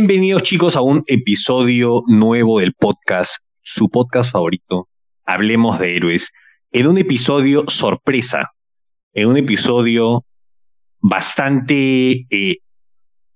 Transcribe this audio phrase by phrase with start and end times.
[0.00, 4.88] Bienvenidos chicos a un episodio nuevo del podcast, su podcast favorito,
[5.26, 6.32] Hablemos de Héroes,
[6.72, 8.48] en un episodio sorpresa,
[9.12, 10.24] en un episodio
[11.00, 12.12] bastante...
[12.30, 12.56] Eh,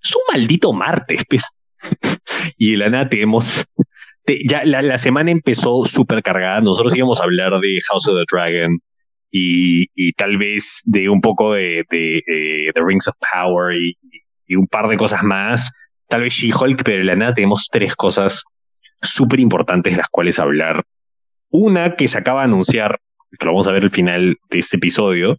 [0.02, 1.44] es un maldito martes, pues.
[2.56, 3.66] y de la nada tenemos...
[4.48, 8.78] ya la, semana empezó súper cargada, nosotros íbamos a hablar de House of the Dragon
[9.30, 14.56] y, y tal vez de un poco de, de, eh, The Rings of Power y
[14.56, 15.70] un par de cosas más
[16.08, 18.44] tal vez She-Hulk, pero en la nada tenemos tres cosas
[19.00, 20.82] súper importantes de las cuales hablar.
[21.50, 22.98] Una que se acaba de anunciar,
[23.38, 25.38] que lo vamos a ver al final de este episodio,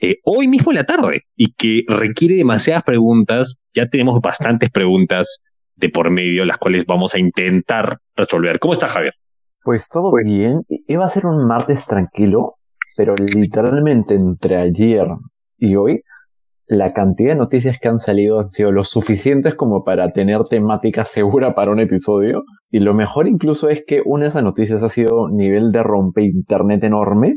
[0.00, 3.62] eh, hoy mismo en la tarde, y que requiere demasiadas preguntas.
[3.72, 5.40] Ya tenemos bastantes preguntas
[5.76, 8.58] de por medio, las cuales vamos a intentar resolver.
[8.58, 9.14] ¿Cómo está Javier?
[9.62, 10.62] Pues todo bien.
[10.88, 12.56] Iba a ser un martes tranquilo,
[12.96, 15.06] pero literalmente entre ayer
[15.58, 16.02] y hoy
[16.66, 21.04] la cantidad de noticias que han salido han sido lo suficientes como para tener temática
[21.04, 22.44] segura para un episodio.
[22.70, 26.22] Y lo mejor incluso es que una de esas noticias ha sido nivel de rompe
[26.22, 27.36] internet enorme.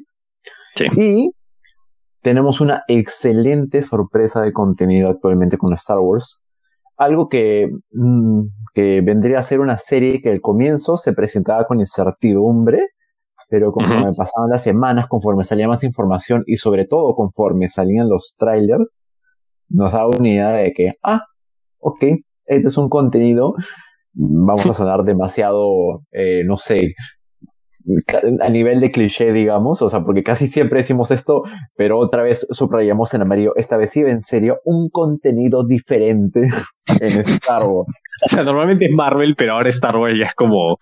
[0.75, 0.85] Sí.
[0.95, 1.31] Y
[2.21, 6.39] tenemos una excelente sorpresa de contenido actualmente con Star Wars.
[6.95, 8.41] Algo que, mm,
[8.73, 12.79] que vendría a ser una serie que al comienzo se presentaba con incertidumbre,
[13.49, 18.35] pero conforme pasaban las semanas, conforme salía más información y sobre todo conforme salían los
[18.37, 19.06] trailers,
[19.69, 21.21] nos da una idea de que, ah,
[21.81, 22.03] ok,
[22.47, 23.53] este es un contenido,
[24.13, 26.93] vamos a sonar demasiado, eh, no sé,
[28.41, 31.43] a nivel de cliché, digamos, o sea, porque casi siempre decimos esto,
[31.75, 36.41] pero otra vez subrayamos en amarillo, esta vez sí en serio, un contenido diferente
[36.99, 37.93] en Star Wars.
[38.25, 40.77] o sea, normalmente es Marvel, pero ahora Star Wars ya es como,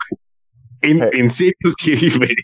[0.82, 1.10] en, eh.
[1.14, 2.42] en serio sí es diferente.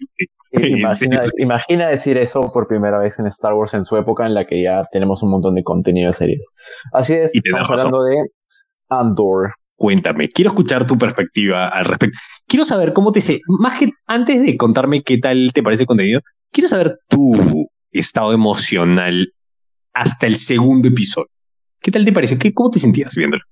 [1.37, 4.61] Imagina, decir eso por primera vez en Star Wars en su época en la que
[4.61, 6.49] ya tenemos un montón de contenido de series.
[6.91, 8.17] Así es, estamos hablando de
[8.89, 9.53] Andor.
[9.75, 12.19] Cuéntame, quiero escuchar tu perspectiva al respecto.
[12.45, 15.87] Quiero saber cómo te sé, más que antes de contarme qué tal te parece el
[15.87, 16.19] contenido,
[16.51, 19.33] quiero saber tu estado emocional
[19.93, 21.29] hasta el segundo episodio.
[21.79, 22.37] ¿Qué tal te pareció?
[22.37, 23.43] ¿Qué, ¿Cómo te sentías viéndolo?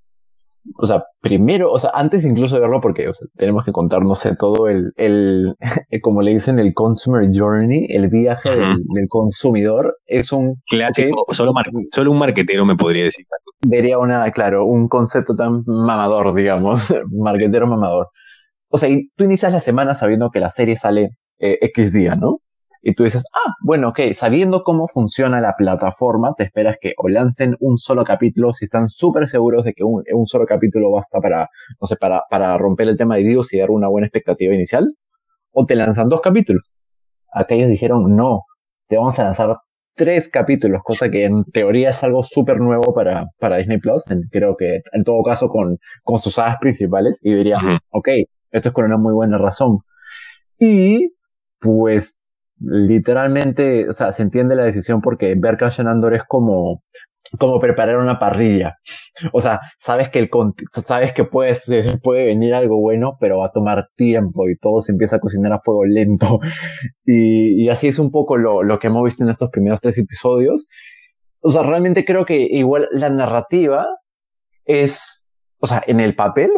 [0.78, 4.02] O sea, primero, o sea, antes incluso de verlo, porque o sea, tenemos que contar,
[4.02, 5.56] no sé, todo el, el,
[6.02, 11.52] como le dicen, el consumer journey, el viaje del, consumidor, es un clásico, solo,
[11.92, 13.26] solo un marquetero me podría decir.
[13.66, 16.82] Vería una, claro, un concepto tan mamador, digamos,
[17.12, 18.08] marquetero mamador.
[18.70, 21.10] O sea, y tú inicias la semana sabiendo que la serie sale
[21.40, 22.38] eh, X día, ¿no?
[22.82, 27.10] Y tú dices, ah, bueno, ok, sabiendo cómo funciona la plataforma, te esperas que o
[27.10, 31.20] lancen un solo capítulo, si están súper seguros de que un, un, solo capítulo basta
[31.20, 31.50] para,
[31.82, 34.96] no sé, para, para romper el tema de Dios y dar una buena expectativa inicial,
[35.52, 36.74] o te lanzan dos capítulos.
[37.32, 38.44] Acá ellos dijeron, no,
[38.88, 39.58] te vamos a lanzar
[39.96, 44.56] tres capítulos, cosa que en teoría es algo súper nuevo para, para Disney Plus, creo
[44.56, 47.58] que en todo caso con, con sus hadas principales, y diría,
[47.90, 48.08] ok,
[48.52, 49.80] esto es con una muy buena razón.
[50.58, 51.12] Y
[51.60, 52.24] pues
[52.60, 56.84] literalmente, o sea, se entiende la decisión porque ver Cash Andor es como,
[57.38, 58.78] como preparar una parrilla.
[59.34, 60.30] O sea, sabes que el,
[60.86, 61.56] sabes que puede,
[62.02, 65.54] puede venir algo bueno, pero va a tomar tiempo y todo se empieza a cocinar
[65.54, 66.40] a fuego lento.
[67.06, 69.98] Y, y así es un poco lo, lo que hemos visto en estos primeros tres
[69.98, 70.68] episodios.
[71.42, 73.88] O sea, realmente creo que igual la narrativa
[74.66, 75.28] es,
[75.60, 76.52] o sea, en el papel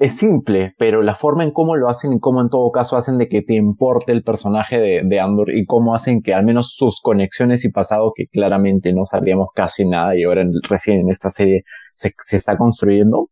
[0.00, 3.18] es simple, pero la forma en cómo lo hacen y cómo en todo caso hacen
[3.18, 6.74] de que te importe el personaje de, de, Andor y cómo hacen que al menos
[6.74, 11.30] sus conexiones y pasado, que claramente no sabíamos casi nada y ahora recién en esta
[11.30, 11.62] serie
[11.94, 13.28] se, se, está construyendo,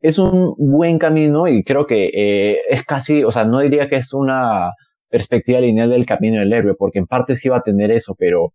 [0.00, 3.96] es un buen camino y creo que eh, es casi, o sea, no diría que
[3.96, 4.72] es una
[5.08, 8.52] perspectiva lineal del camino del héroe, porque en parte sí va a tener eso, pero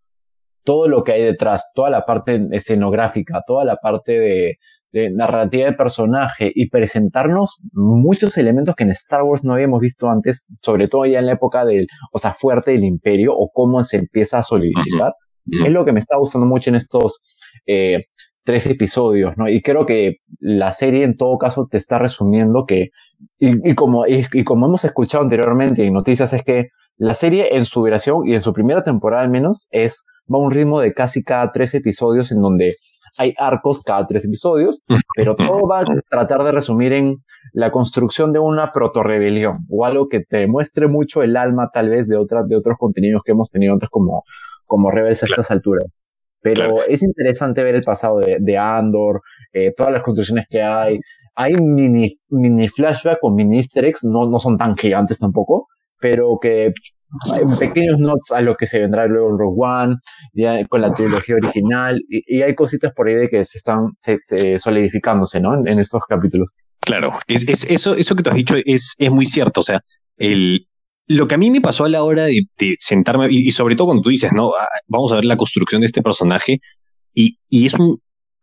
[0.64, 4.58] todo lo que hay detrás, toda la parte escenográfica, toda la parte de,
[4.94, 10.08] de narrativa de personaje y presentarnos muchos elementos que en Star Wars no habíamos visto
[10.08, 13.84] antes, sobre todo ya en la época del, o sea, fuerte del imperio o cómo
[13.84, 15.14] se empieza a solidificar.
[15.66, 17.22] Es lo que me está gustando mucho en estos
[17.66, 18.06] eh,
[18.44, 19.50] tres episodios, ¿no?
[19.50, 22.90] Y creo que la serie en todo caso te está resumiendo que,
[23.40, 26.68] y, como, y, como hemos escuchado anteriormente en noticias, es que
[26.98, 30.42] la serie en su duración y en su primera temporada al menos es, va a
[30.42, 32.76] un ritmo de casi cada tres episodios en donde
[33.18, 34.82] hay arcos cada tres episodios,
[35.16, 37.18] pero todo va a tratar de resumir en
[37.54, 42.08] la construcción de una proto-rebelión o algo que te muestre mucho el alma tal vez
[42.08, 44.24] de otras, de otros contenidos que hemos tenido antes como,
[44.66, 45.86] como Rebels a estas alturas.
[46.42, 49.22] Pero es interesante ver el pasado de, de Andor,
[49.54, 51.00] eh, todas las construcciones que hay.
[51.36, 55.68] Hay mini, mini flashback o mini easter eggs, no, no son tan gigantes tampoco,
[56.00, 56.74] pero que
[57.60, 59.96] pequeños notes a lo que se vendrá luego en Rogue One,
[60.34, 63.92] ya con la trilogía original, y, hay cositas por ahí de que se están
[64.58, 65.56] solidificándose, ¿no?
[65.66, 66.56] En, estos capítulos.
[66.80, 69.82] Claro, es, eso, eso que tú has dicho es, es muy cierto, o sea,
[70.18, 70.68] el,
[71.08, 72.46] lo que a mí me pasó a la hora de,
[72.80, 75.88] sentarme, y, sobre todo cuando tú dices, no, ah, vamos a ver la construcción de
[75.88, 76.60] este personaje,
[77.14, 78.00] y, y es un,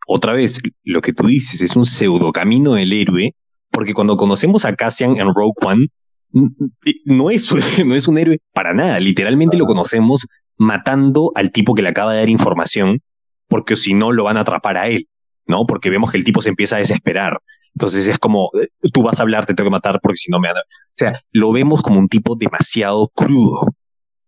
[0.07, 3.35] otra vez, lo que tú dices, es un pseudo camino del héroe,
[3.71, 5.87] porque cuando conocemos a Cassian en Rogue One,
[6.33, 7.53] no es,
[7.87, 12.13] no es un héroe para nada, literalmente lo conocemos matando al tipo que le acaba
[12.13, 13.01] de dar información,
[13.49, 15.09] porque si no lo van a atrapar a él,
[15.47, 15.65] ¿no?
[15.67, 17.41] Porque vemos que el tipo se empieza a desesperar.
[17.75, 20.39] Entonces es como, eh, tú vas a hablar, te tengo que matar porque si no
[20.39, 20.61] me van a...
[20.61, 23.69] O sea, lo vemos como un tipo demasiado crudo.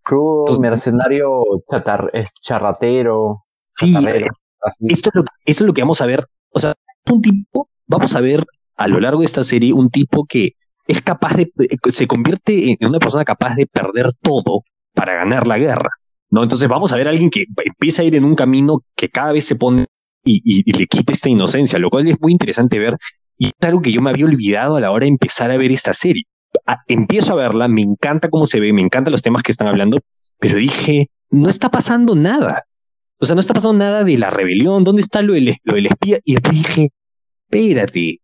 [0.02, 3.44] Crudo, mercenario, chatar, es charratero.
[3.76, 3.94] Sí,
[4.88, 6.26] esto, es lo, es lo que vamos a ver.
[6.50, 6.74] O sea,
[7.10, 8.44] un tipo, vamos a ver
[8.76, 10.52] a lo largo de esta serie, un tipo que
[10.86, 11.52] es capaz de,
[11.90, 14.62] se convierte en una persona capaz de perder todo
[14.94, 15.90] para ganar la guerra.
[16.30, 16.42] ¿no?
[16.42, 19.32] Entonces vamos a ver a alguien que empieza a ir en un camino que cada
[19.32, 19.86] vez se pone
[20.24, 22.96] y, y, le quita esta inocencia, lo cual es muy interesante ver
[23.38, 25.72] y es algo que yo me había olvidado a la hora de empezar a ver
[25.72, 26.22] esta serie.
[26.86, 29.98] empiezo a verla, me encanta cómo se ve, me encantan los temas que están hablando,
[30.38, 32.62] pero dije, no está pasando nada.
[33.18, 35.86] O sea, no está pasando nada de la rebelión, ¿dónde está lo del, lo del
[35.86, 36.20] espía?
[36.24, 36.90] Y dije,
[37.50, 38.20] espérate,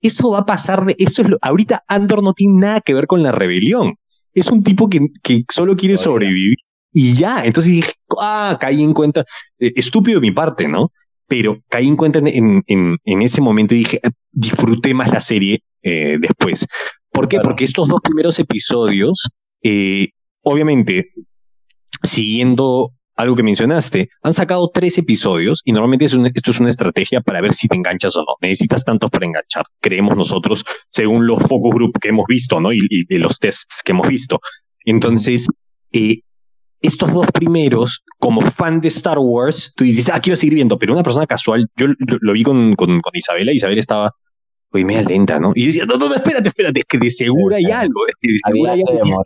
[0.00, 3.06] eso va a pasar de, eso es lo, ahorita Andor no tiene nada que ver
[3.06, 3.94] con la rebelión.
[4.32, 6.56] Es un tipo que, que solo quiere sobrevivir
[6.92, 7.44] y ya.
[7.44, 9.24] Entonces dije, ah, caí en cuenta,
[9.58, 10.90] eh, estúpido de mi parte, ¿no?
[11.30, 15.20] pero caí en cuenta en, en, en ese momento y dije, ah, disfruté más la
[15.20, 16.66] serie eh, después.
[17.08, 17.38] ¿Por qué?
[17.38, 19.28] Porque estos dos primeros episodios,
[19.62, 20.08] eh,
[20.42, 21.12] obviamente,
[22.02, 27.20] siguiendo algo que mencionaste, han sacado tres episodios y normalmente es esto es una estrategia
[27.20, 28.34] para ver si te enganchas o no.
[28.40, 32.72] Necesitas tantos para enganchar, creemos nosotros, según los focus group que hemos visto, ¿no?
[32.72, 34.40] Y, y, los tests que hemos visto.
[34.84, 35.46] Entonces,
[35.92, 36.20] eh,
[36.80, 40.94] estos dos primeros, como fan de Star Wars, tú dices, ah, quiero seguir viendo, pero
[40.94, 44.12] una persona casual, yo lo, vi con, con, con, Isabela, Isabel estaba,
[44.70, 45.52] oye, media lenta, ¿no?
[45.54, 48.14] Y yo decía, no, no, no, espérate, espérate, es que de seguro hay algo, es
[48.18, 49.22] que de seguro hay algo.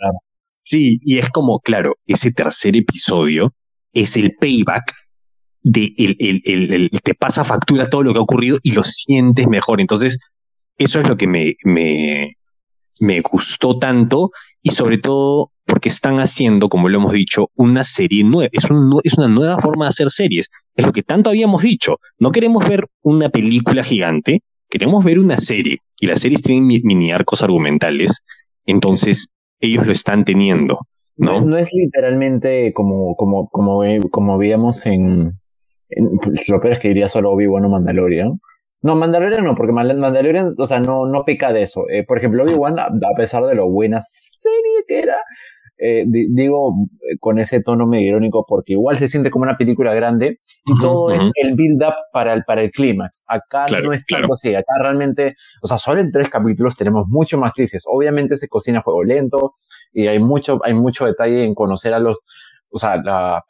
[0.65, 3.53] Sí, y es como, claro, ese tercer episodio
[3.95, 4.85] es el payback
[5.63, 8.85] de el, el, el, el, te pasa factura todo lo que ha ocurrido y lo
[8.85, 9.81] sientes mejor.
[9.81, 10.19] Entonces,
[10.77, 12.37] eso es lo que me, me,
[13.01, 14.31] me gustó tanto
[14.63, 18.51] y sobre todo porque están haciendo, como lo hemos dicho, una serie nueva.
[18.53, 20.49] Es, un, es una nueva forma de hacer series.
[20.75, 21.99] Es lo que tanto habíamos dicho.
[22.19, 25.79] No queremos ver una película gigante, queremos ver una serie.
[25.99, 28.23] Y las series tienen mini arcos argumentales.
[28.67, 29.29] Entonces,
[29.61, 30.81] ellos lo están teniendo.
[31.17, 31.41] ¿No?
[31.41, 35.39] No, es literalmente como, como, como, como veíamos en,
[36.23, 38.41] pues, lo peor es que diría solo Obi-Wan o Mandalorian.
[38.83, 41.89] No, Mandalorian no, porque Mandalorian, o sea, no, no peca de eso.
[41.89, 45.17] Eh, por ejemplo, Obi-Wan, a pesar de lo buena serie que era,
[45.77, 46.73] eh, digo
[47.19, 51.11] con ese tono medio irónico porque igual se siente como una película grande y todo
[51.11, 53.25] es el build-up para el, para el clímax.
[53.29, 57.39] Acá no es tanto así, acá realmente, o sea, solo en tres capítulos tenemos mucho
[57.39, 57.85] más dices.
[57.87, 59.55] Obviamente se cocina a fuego lento
[59.93, 62.25] y hay mucho, hay mucho detalle en conocer a los,
[62.71, 62.95] o sea,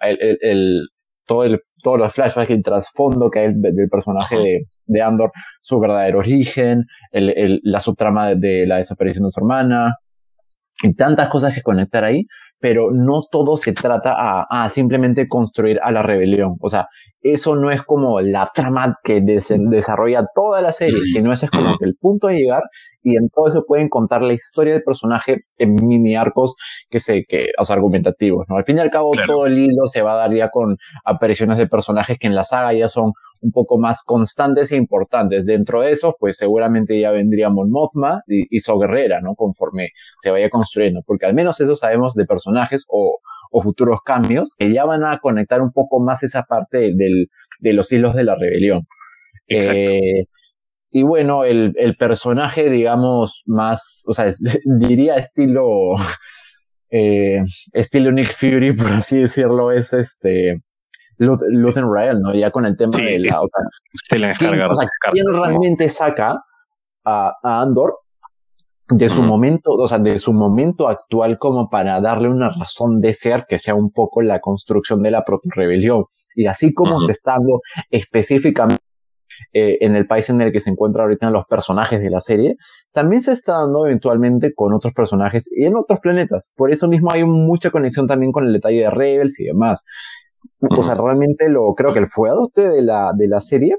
[0.01, 0.89] el, el,
[1.27, 5.31] todo el, todos los flashbacks y el trasfondo que hay del personaje de, de, Andor,
[5.61, 9.95] su verdadero origen, el, el, la subtrama de, de la desaparición de su hermana,
[10.83, 12.27] y tantas cosas que conectar ahí,
[12.65, 14.15] pero no todo se trata
[14.49, 16.57] a, simplemente construir a la rebelión.
[16.61, 16.89] O sea,
[17.21, 21.77] eso no es como la trama que desarrolla toda la serie, sino ese es como
[21.79, 22.63] que el punto de llegar
[23.03, 26.57] y entonces pueden contar la historia del personaje en mini arcos
[26.89, 28.57] que se, que, o sea, argumentativos, ¿no?
[28.57, 31.59] Al fin y al cabo, todo el hilo se va a dar ya con apariciones
[31.59, 33.13] de personajes que en la saga ya son
[33.45, 35.45] un poco más constantes e importantes.
[35.45, 39.35] Dentro de eso, pues seguramente ya vendría Mon Mothma y, y So Guerrera, ¿no?
[39.35, 43.21] Conforme se vaya construyendo, porque al menos eso sabemos de personajes o,
[43.51, 47.29] o futuros cambios que ya van a conectar un poco más esa parte del,
[47.61, 48.87] de los hilos de la rebelión.
[49.49, 50.25] Eh,
[50.91, 54.33] y bueno, el, el, personaje, digamos, más, o sea,
[54.65, 55.95] diría estilo,
[56.91, 60.63] eh, estilo Nick Fury, por así decirlo, es este,
[61.19, 62.35] Luthen Rael, ¿no?
[62.35, 66.37] Ya con el tema de la, o sea, ¿quién, realmente saca
[67.05, 67.95] a, a Andor
[68.89, 73.15] de su momento, o sea, de su momento actual como para darle una razón de
[73.15, 76.05] ser que sea un poco la construcción de la propia rebelión.
[76.35, 78.83] Y así como se está dando específicamente
[79.53, 82.57] eh, en el país en el que se encuentran ahorita los personajes de la serie,
[82.93, 86.53] también se está dando eventualmente con otros personajes y en otros planetas.
[86.55, 89.85] Por eso mismo hay mucha conexión también con el detalle de Rebels y demás.
[90.61, 93.77] O sea, realmente lo creo que el fuerte de la, de la serie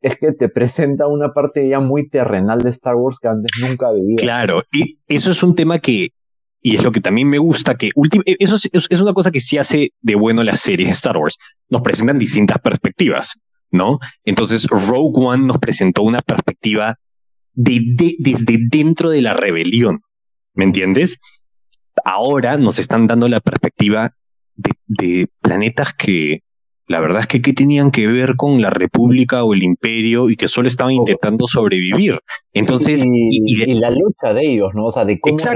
[0.00, 3.90] es que te presenta una parte ya muy terrenal de Star Wars que antes nunca
[3.90, 4.16] veía.
[4.18, 6.10] Claro, y eso es un tema que
[6.66, 7.90] y es lo que también me gusta, que
[8.24, 11.38] e, eso es, una cosa que sí hace de bueno las series de Star Wars.
[11.68, 13.38] Nos presentan distintas perspectivas,
[13.70, 14.00] ¿no?
[14.24, 16.98] Entonces, Rogue One nos presentó una perspectiva
[17.52, 20.00] de, desde dentro de la rebelión,
[20.54, 21.20] ¿me entiendes?
[22.04, 24.14] Ahora nos están dando la perspectiva
[24.56, 26.40] de planetas que
[26.88, 30.36] la verdad es que qué tenían que ver con la República o el Imperio y
[30.36, 32.20] que solo estaban intentando sobrevivir.
[32.52, 34.86] Entonces, y, la lucha de ellos, ¿no?
[34.86, 35.50] O sea, de cómo se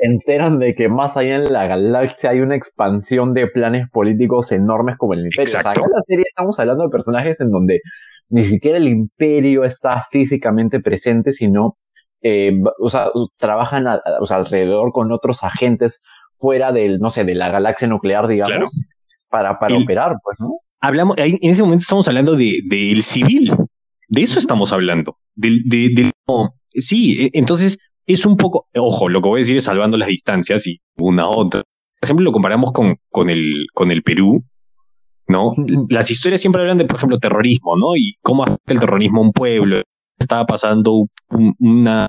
[0.00, 4.96] enteran de que más allá en la galaxia hay una expansión de planes políticos enormes
[4.96, 5.58] como el Imperio.
[5.58, 7.80] O sea, acá en la serie estamos hablando de personajes en donde
[8.30, 11.76] ni siquiera el Imperio está físicamente presente, sino,
[12.22, 13.86] eh, o sea, trabajan
[14.20, 16.00] o sea, alrededor con otros agentes
[16.42, 18.74] fuera del, no sé, de la galaxia nuclear, digamos
[19.32, 20.56] para, para operar, pues, ¿no?
[20.80, 23.54] Hablamos, en ese momento estamos hablando del de, civil,
[24.08, 25.16] de eso estamos hablando.
[25.34, 26.10] Del, de,
[26.70, 30.08] sí, e, entonces es un poco, ojo, lo que voy a decir es salvando las
[30.08, 31.62] distancias y una otra.
[31.98, 34.44] Por ejemplo, lo comparamos con, con, el, con el Perú,
[35.28, 35.54] ¿no?
[35.88, 37.96] Las historias siempre hablan de, por ejemplo, terrorismo, ¿no?
[37.96, 39.80] Y cómo afecta el terrorismo a un pueblo.
[40.18, 42.08] Estaba pasando un, una,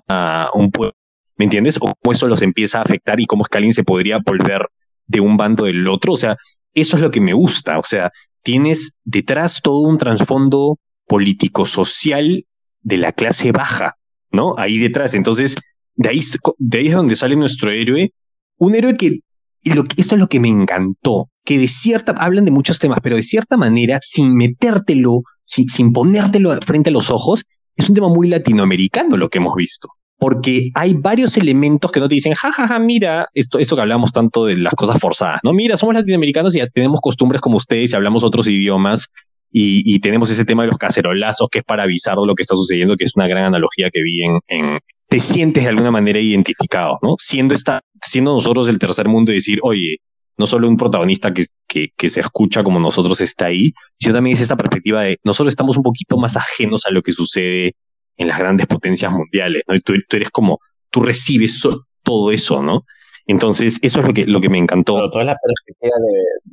[0.55, 0.93] un pueblo,
[1.37, 1.77] ¿me entiendes?
[1.77, 4.67] O cómo eso los empieza a afectar y cómo es que alguien se podría volver
[5.07, 6.13] de un bando del otro.
[6.13, 6.37] O sea,
[6.73, 7.79] eso es lo que me gusta.
[7.79, 8.11] O sea,
[8.43, 12.45] tienes detrás todo un trasfondo político-social
[12.81, 13.95] de la clase baja,
[14.31, 14.55] ¿no?
[14.57, 15.13] Ahí detrás.
[15.15, 15.55] Entonces,
[15.95, 16.21] de ahí,
[16.57, 18.11] de ahí es donde sale nuestro héroe.
[18.57, 19.19] Un héroe que,
[19.63, 23.23] esto es lo que me encantó, que de cierta, hablan de muchos temas, pero de
[23.23, 28.27] cierta manera, sin metértelo, sin, sin ponértelo frente a los ojos, es un tema muy
[28.27, 32.74] latinoamericano lo que hemos visto porque hay varios elementos que no te dicen, jajaja, ja,
[32.75, 35.53] ja, mira, esto, esto que hablamos tanto de las cosas forzadas, ¿no?
[35.53, 39.10] Mira, somos latinoamericanos y ya tenemos costumbres como ustedes y hablamos otros idiomas
[39.55, 42.55] y, tenemos ese tema de los cacerolazos que es para avisar de lo que está
[42.55, 46.98] sucediendo, que es una gran analogía que vi en, te sientes de alguna manera identificado,
[47.03, 47.13] ¿no?
[47.17, 49.98] Siendo, esta, siendo nosotros el tercer mundo y decir, oye,
[50.38, 54.36] no solo un protagonista que, que, que, se escucha como nosotros está ahí, sino también
[54.36, 57.75] es esta perspectiva de nosotros estamos un poquito más ajenos a lo que sucede
[58.17, 59.75] en las grandes potencias mundiales, ¿no?
[59.75, 61.62] Y tú, eres como, tú recibes
[62.03, 62.84] todo eso, ¿no?
[63.25, 64.96] Entonces, eso es lo que, lo que me encantó.
[64.96, 66.51] Pero toda la perspectiva de,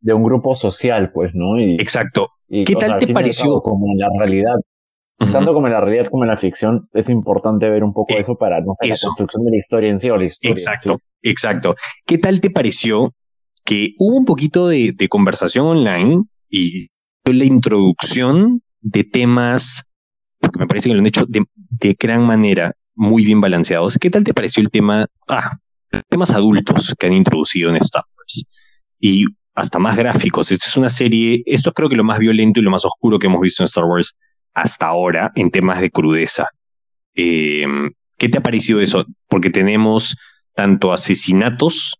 [0.00, 1.58] de un grupo social, pues, ¿no?
[1.60, 2.30] Y, Exacto.
[2.48, 3.60] ¿Qué tal te pareció?
[3.60, 4.54] Como en la realidad.
[5.18, 8.18] Tanto como en la realidad como en la ficción, es importante ver un poco eh,
[8.18, 10.52] eso para, no sé, la construcción de la historia en sí o la historia.
[10.52, 11.74] Exacto, exacto.
[12.04, 13.14] ¿Qué tal te pareció
[13.64, 16.88] que hubo un poquito de, de conversación online y
[17.24, 19.90] la introducción de temas
[20.38, 23.98] porque me parece que lo han hecho de, gran manera, muy bien balanceados.
[23.98, 25.58] ¿Qué tal te pareció el tema, ah,
[26.08, 28.46] temas adultos que han introducido en Star Wars?
[28.98, 30.52] Y hasta más gráficos.
[30.52, 33.18] Esto es una serie, esto es creo que lo más violento y lo más oscuro
[33.18, 34.14] que hemos visto en Star Wars
[34.54, 36.48] hasta ahora en temas de crudeza.
[37.14, 39.04] Em, ¿Qué te ha parecido eso?
[39.28, 40.16] Porque tenemos
[40.54, 41.98] tanto asesinatos,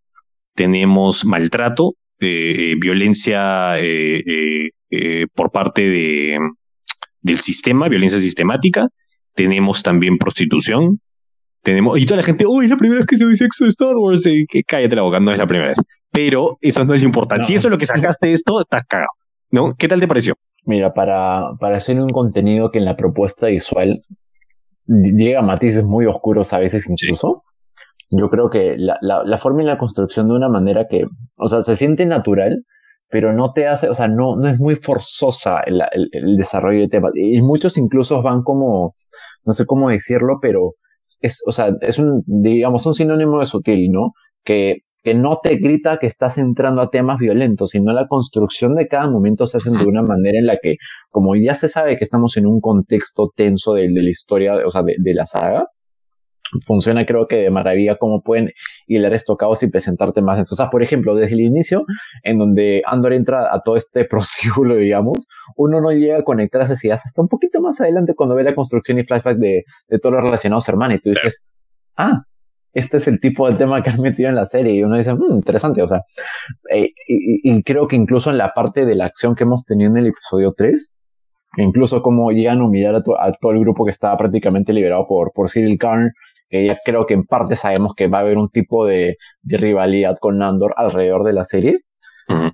[0.54, 6.38] tenemos maltrato, eh, violencia eh, eh, por parte de,
[7.26, 8.88] del sistema, violencia sistemática,
[9.34, 11.00] tenemos también prostitución,
[11.62, 13.68] tenemos, y toda la gente, uy, es la primera vez que se ve sexo de
[13.70, 15.78] Star Wars, que cállate la boca, no es la primera vez.
[16.12, 17.44] Pero eso no es lo importante.
[17.44, 19.10] Si eso es lo que sacaste de esto, estás cagado.
[19.50, 19.74] ¿No?
[19.76, 20.34] ¿Qué tal te pareció?
[20.64, 24.00] Mira, para, para hacer un contenido que en la propuesta visual
[24.86, 27.42] llega a matices muy oscuros a veces incluso,
[28.10, 31.04] yo creo que la, la, la forma y la construcción de una manera que,
[31.36, 32.64] o sea, se siente natural,
[33.08, 35.82] pero no te hace, o sea, no, no es muy forzosa el,
[36.12, 37.12] el, desarrollo de temas.
[37.14, 38.94] Y muchos incluso van como,
[39.44, 40.72] no sé cómo decirlo, pero
[41.20, 44.12] es, o sea, es un, digamos, un sinónimo de sutil, ¿no?
[44.44, 48.88] Que, que no te grita que estás entrando a temas violentos, sino la construcción de
[48.88, 50.74] cada momento se hace de una manera en la que,
[51.10, 54.70] como ya se sabe que estamos en un contexto tenso de, de la historia, o
[54.70, 55.66] sea, de, de la saga,
[56.64, 58.50] funciona creo que de maravilla cómo pueden
[58.86, 60.50] hilar estos cabos y presentarte más.
[60.50, 61.84] O sea, por ejemplo, desde el inicio,
[62.22, 65.26] en donde Andor entra a todo este prostíbulo, digamos,
[65.56, 68.54] uno no llega a conectar esas ideas hasta un poquito más adelante cuando ve la
[68.54, 71.48] construcción y flashback de, de todos los relacionados hermanos y tú dices,
[71.96, 72.22] ah,
[72.76, 75.14] este es el tipo de tema que han metido en la serie y uno dice,
[75.14, 76.02] mmm, interesante, o sea,
[76.70, 79.96] eh, y, creo que incluso en la parte de la acción que hemos tenido en
[79.96, 80.94] el episodio 3,
[81.56, 85.32] incluso como llegan a humillar a, a, todo el grupo que estaba prácticamente liberado por,
[85.32, 86.12] por Cyril Karn,
[86.48, 89.56] que ya creo que en parte sabemos que va a haber un tipo de, de
[89.56, 91.80] rivalidad con Nandor alrededor de la serie.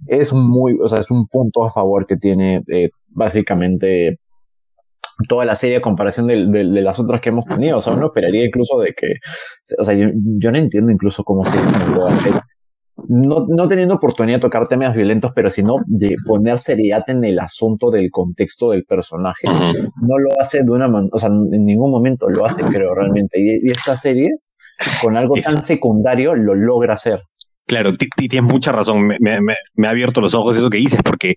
[0.07, 4.19] Es muy, o sea, es un punto a favor que tiene eh, básicamente
[5.29, 7.79] toda la serie a comparación de, de, las otras que hemos tenido.
[7.79, 9.15] O sea, uno esperaría incluso de que,
[9.79, 10.09] o sea, yo,
[10.51, 11.57] no entiendo incluso cómo se
[13.09, 17.39] no, no teniendo oportunidad de tocar temas violentos, pero sino de poner seriedad en el
[17.39, 19.47] asunto del contexto del personaje.
[19.49, 23.41] No lo hace de una manera, o sea, en ningún momento lo hace, creo, realmente.
[23.41, 24.29] Y, esta serie
[25.01, 27.23] con algo tan secundario lo logra hacer.
[27.67, 29.07] Claro, tienes mucha razón.
[29.07, 31.37] Me, ha abierto los ojos eso que dices, porque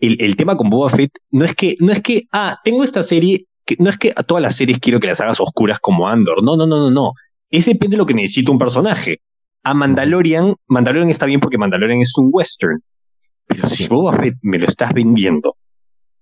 [0.00, 3.46] el, tema con Boba Fett no es que, no es que, ah, tengo esta serie,
[3.66, 6.42] que, no es que a todas las series quiero que las hagas oscuras como Andor.
[6.42, 7.12] No, no, no, no, no.
[7.50, 9.20] Ese depende de lo que necesita un personaje.
[9.64, 12.80] A Mandalorian, Mandalorian está bien porque Mandalorian es un western.
[13.46, 15.56] Pero si Boba Fett me lo estás vendiendo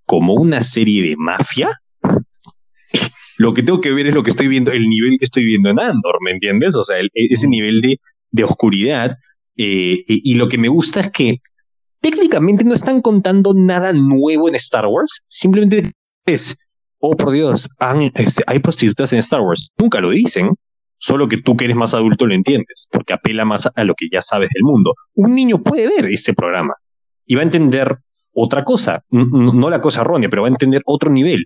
[0.04, 1.70] como una serie de mafia,
[3.38, 5.70] lo que tengo que ver es lo que estoy viendo, el nivel que estoy viendo
[5.70, 6.76] en Andor, ¿me entiendes?
[6.76, 7.98] O sea, ese nivel de,
[8.30, 9.16] de oscuridad.
[9.56, 11.38] Eh, y, lo que me gusta es que
[12.00, 15.92] técnicamente no están contando nada nuevo en Star Wars, simplemente
[16.26, 16.58] es,
[16.98, 17.70] oh por Dios,
[18.14, 19.70] este, hay prostitutas en Star Wars.
[19.78, 20.50] Nunca lo dicen,
[20.98, 24.08] solo que tú que eres más adulto lo entiendes, porque apela más a lo que
[24.10, 24.94] ya sabes del mundo.
[25.14, 26.74] Un niño puede ver ese programa
[27.26, 27.98] y va a entender
[28.32, 31.42] otra cosa, no la cosa errónea, pero va a entender otro nivel.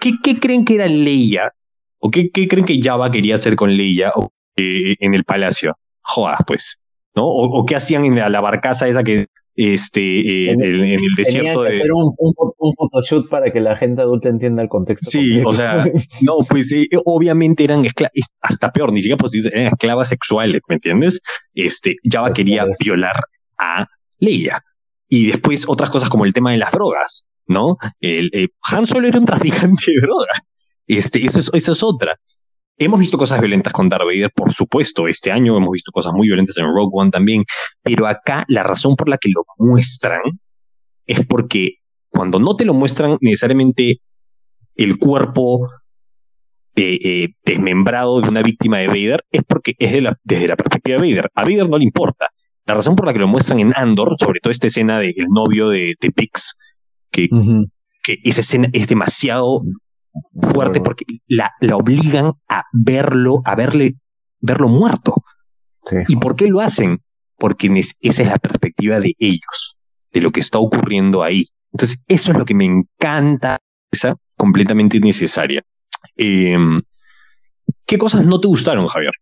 [0.00, 1.52] ¿Qué, creen que era Leia?
[1.98, 4.12] ¿O qué, creen que Java quería hacer con Leia
[4.56, 5.76] eh, en el palacio?
[6.00, 6.82] Jodas, pues.
[7.14, 7.26] ¿No?
[7.26, 9.26] O, qué hacían en la, barcaza esa que
[9.60, 14.30] este eh, en, el desierto que hacer un, un, photoshoot para que la gente adulta
[14.30, 15.10] entienda el contexto.
[15.10, 15.84] Sí, o sea,
[16.22, 21.20] no, pues eh, obviamente eran esclavas, hasta peor, ni siquiera eran esclavas sexuales, ¿me entiendes?
[21.52, 23.20] Este, Java quería violar
[23.58, 23.86] a
[24.18, 24.64] Leia.
[25.08, 27.76] Y después otras cosas como el tema de las drogas, ¿no?
[28.00, 30.40] El, eh, Han Solo era un traficante de drogas.
[30.86, 32.16] Este, eso, es, eso es otra.
[32.82, 35.06] Hemos visto cosas violentas con Darth Vader, por supuesto.
[35.06, 37.44] Este año hemos visto cosas muy violentas en Rogue One también.
[37.82, 40.22] Pero acá la razón por la que lo muestran
[41.04, 41.74] es porque
[42.08, 44.00] cuando no te lo muestran necesariamente
[44.76, 45.68] el cuerpo
[46.74, 49.92] eh, desmembrado de una víctima de Vader, es porque es
[50.24, 51.30] desde la perspectiva de Vader.
[51.34, 52.28] A Vader no le importa.
[52.64, 55.68] La razón por la que lo muestran en Andor, sobre todo esta escena del novio
[55.68, 56.56] de, de Pix,
[57.10, 57.28] que,
[58.02, 59.64] que esa escena es demasiado
[60.52, 63.96] fuerte porque la, la obligan a verlo, a verle,
[64.40, 65.22] verlo muerto.
[66.08, 66.98] ¿Y por qué lo hacen?
[67.36, 67.68] Porque
[68.00, 69.76] esa es la perspectiva de ellos,
[70.12, 71.46] de lo que está ocurriendo ahí.
[71.72, 73.58] Entonces, eso es lo que me encanta,
[73.90, 75.62] esa completamente necesaria.
[76.16, 76.80] Em,
[77.86, 79.12] ¿Qué cosas no te gustaron, Javier?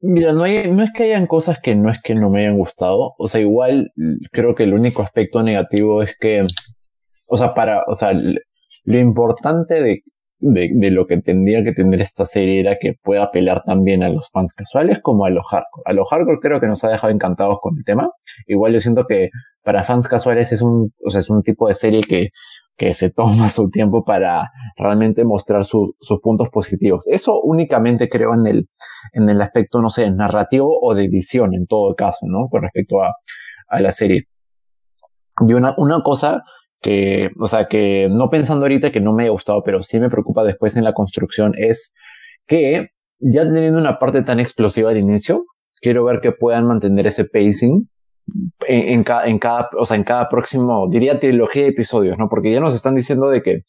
[0.00, 2.58] Mira, no, hay, no es que hayan cosas que no es que no me hayan
[2.58, 3.14] gustado.
[3.18, 3.92] O sea, igual
[4.32, 6.44] creo que el único aspecto negativo es que,
[7.26, 10.02] o sea, para, o sea, lo importante de,
[10.42, 14.30] de, lo que tendría que tener esta serie era que pueda apelar también a los
[14.30, 15.82] fans casuales como a los hardcore.
[15.86, 18.10] A los hardcore creo que nos ha dejado encantados con el tema.
[18.46, 19.30] Igual yo siento que
[19.62, 22.30] para fans casuales es un, o sea, es un tipo de serie que
[22.76, 27.06] que se toma su tiempo para realmente mostrar sus puntos positivos.
[27.08, 28.68] Eso únicamente creo en el,
[29.12, 32.48] en el aspecto, no sé, narrativo o de edición en todo caso, ¿no?
[32.48, 33.14] Con respecto a,
[33.68, 34.24] a la serie.
[35.46, 36.42] Y una, una cosa
[36.82, 40.10] que, o sea, que no pensando ahorita que no me ha gustado, pero sí me
[40.10, 41.94] preocupa después en la construcción es
[42.46, 42.88] que
[43.20, 45.44] ya teniendo una parte tan explosiva al inicio,
[45.80, 47.88] quiero ver que puedan mantener ese pacing
[48.66, 52.28] en, cada, en cada, o sea, en cada próximo, diría trilogía de episodios, ¿no?
[52.28, 53.60] Porque ya nos están diciendo de que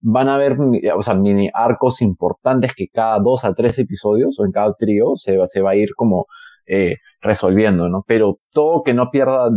[0.00, 0.56] van a haber,
[0.96, 5.12] o sea, mini arcos importantes que cada dos a tres episodios o en cada trío
[5.16, 6.26] se va, se va a ir como
[6.66, 8.04] eh, resolviendo, ¿no?
[8.06, 9.48] Pero todo que no pierda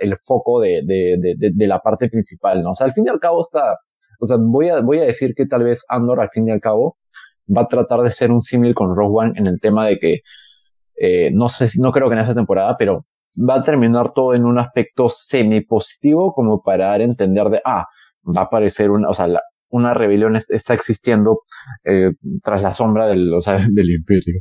[0.00, 0.82] el foco de,
[1.56, 2.70] la parte principal, ¿no?
[2.70, 3.76] O sea, al fin y al cabo está,
[4.20, 6.60] o sea, voy a, voy a decir que tal vez Andor al fin y al
[6.60, 6.96] cabo
[7.56, 10.18] va a tratar de ser un símil con Rogue One en el tema de que,
[10.96, 13.06] eh, no sé, no creo que en esta temporada, pero
[13.48, 17.60] va a terminar todo en un aspecto semi positivo como para dar a entender de,
[17.64, 17.86] ah,
[18.26, 19.28] va a aparecer una, o sea,
[19.70, 21.36] una rebelión está existiendo
[21.84, 22.10] eh,
[22.42, 24.40] tras la sombra del, o sea, del imperio.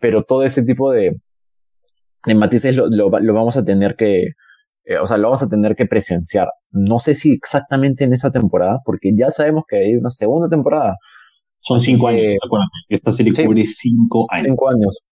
[0.00, 1.12] Pero todo ese tipo de,
[2.26, 4.24] de matices lo, lo, vamos a tener que,
[4.84, 6.48] eh, o sea, lo vamos a tener que presenciar.
[6.70, 10.96] No sé si exactamente en esa temporada, porque ya sabemos que hay una segunda temporada.
[11.60, 12.70] Son cinco años, acuérdate.
[12.88, 14.46] Esta serie cubre cinco años.
[14.48, 15.02] Cinco años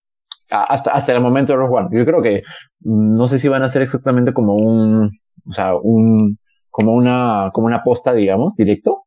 [0.49, 1.89] hasta, hasta el momento de Rogue One.
[1.91, 2.41] Yo creo que
[2.81, 5.09] mm, no sé si van a ser exactamente como un,
[5.45, 6.37] o sea, un,
[6.69, 9.03] como una, como una posta, digamos, directo.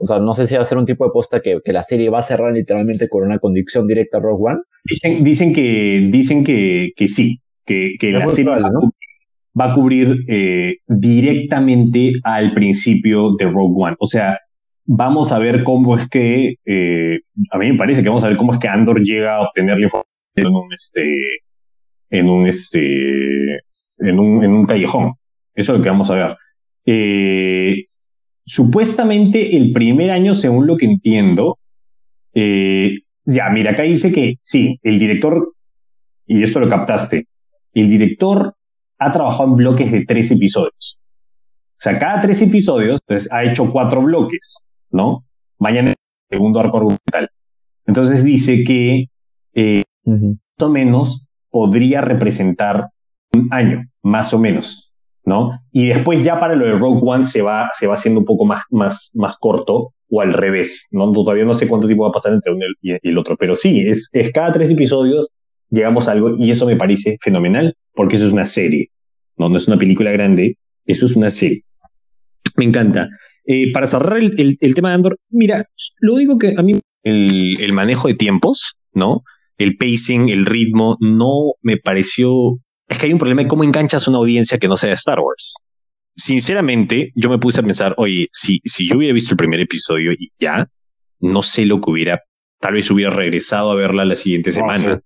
[0.00, 1.82] O sea, no sé si va a ser un tipo de posta que, que la
[1.82, 4.60] serie va a cerrar literalmente con una conducción directa a Rogue One.
[4.84, 8.52] Dicen, dicen que, dicen que, que sí, que, que la serie
[9.54, 13.96] va, a cubrir eh, directamente al principio de Rogue One.
[13.98, 14.38] O sea,
[14.86, 18.38] vamos a ver cómo es que, eh, a mí me parece que vamos a ver
[18.38, 21.22] cómo es que Andor llega a obtener la información en un este
[22.10, 23.58] en un este
[23.98, 25.12] en un, en un callejón.
[25.54, 26.36] Eso es lo que vamos a ver.
[26.86, 27.84] Eh,
[28.46, 31.58] supuestamente el primer año, según lo que entiendo,
[32.32, 35.52] eh, ya, mira, acá dice que sí, el director,
[36.26, 37.26] y esto lo captaste,
[37.80, 38.54] el director
[38.98, 40.98] ha trabajado en bloques de tres episodios.
[41.72, 45.24] O sea, cada tres episodios, pues, ha hecho cuatro bloques, ¿no?
[45.58, 45.96] Mañana el
[46.30, 47.30] segundo arco argumental.
[47.86, 49.06] Entonces dice que
[49.54, 52.88] eh, más o menos podría representar
[53.32, 54.92] un año, más o menos,
[55.24, 55.60] ¿no?
[55.70, 58.44] Y después ya para lo de Rogue One se va, se va haciendo un poco
[58.44, 61.12] más, más, más corto, o al revés, ¿no?
[61.12, 63.84] Todavía no sé cuánto tiempo va a pasar entre uno y el otro, pero sí,
[63.86, 65.30] es, es cada tres episodios
[65.70, 68.90] llegamos a algo y eso me parece fenomenal, porque eso es una serie,
[69.36, 69.48] ¿no?
[69.48, 71.62] No es una película grande, eso es una serie.
[72.56, 73.08] Me encanta.
[73.46, 75.66] Eh, para cerrar el, el, tema de Andor, mira,
[76.00, 79.22] lo digo que a mí el, el manejo de tiempos, ¿no?
[79.56, 84.08] El pacing, el ritmo, no me pareció es que hay un problema de cómo enganchas
[84.08, 85.56] una audiencia que no sea de Star Wars.
[86.16, 90.12] Sinceramente, yo me puse a pensar, oye, si, si yo hubiera visto el primer episodio
[90.12, 90.66] y ya,
[91.20, 92.20] no sé lo que hubiera,
[92.58, 95.00] tal vez hubiera regresado a verla la siguiente semana.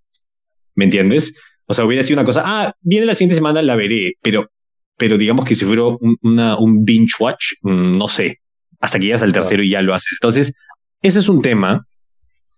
[0.75, 1.35] ¿Me entiendes?
[1.67, 4.51] O sea, hubiera sido una cosa, ah, viene la siguiente semana, la veré, pero,
[4.97, 8.39] pero digamos que si fuera un, una, un binge watch, mm, no sé,
[8.81, 10.19] hasta que llegas al tercero y ya lo haces.
[10.21, 10.53] Entonces,
[11.01, 11.87] ese es un tema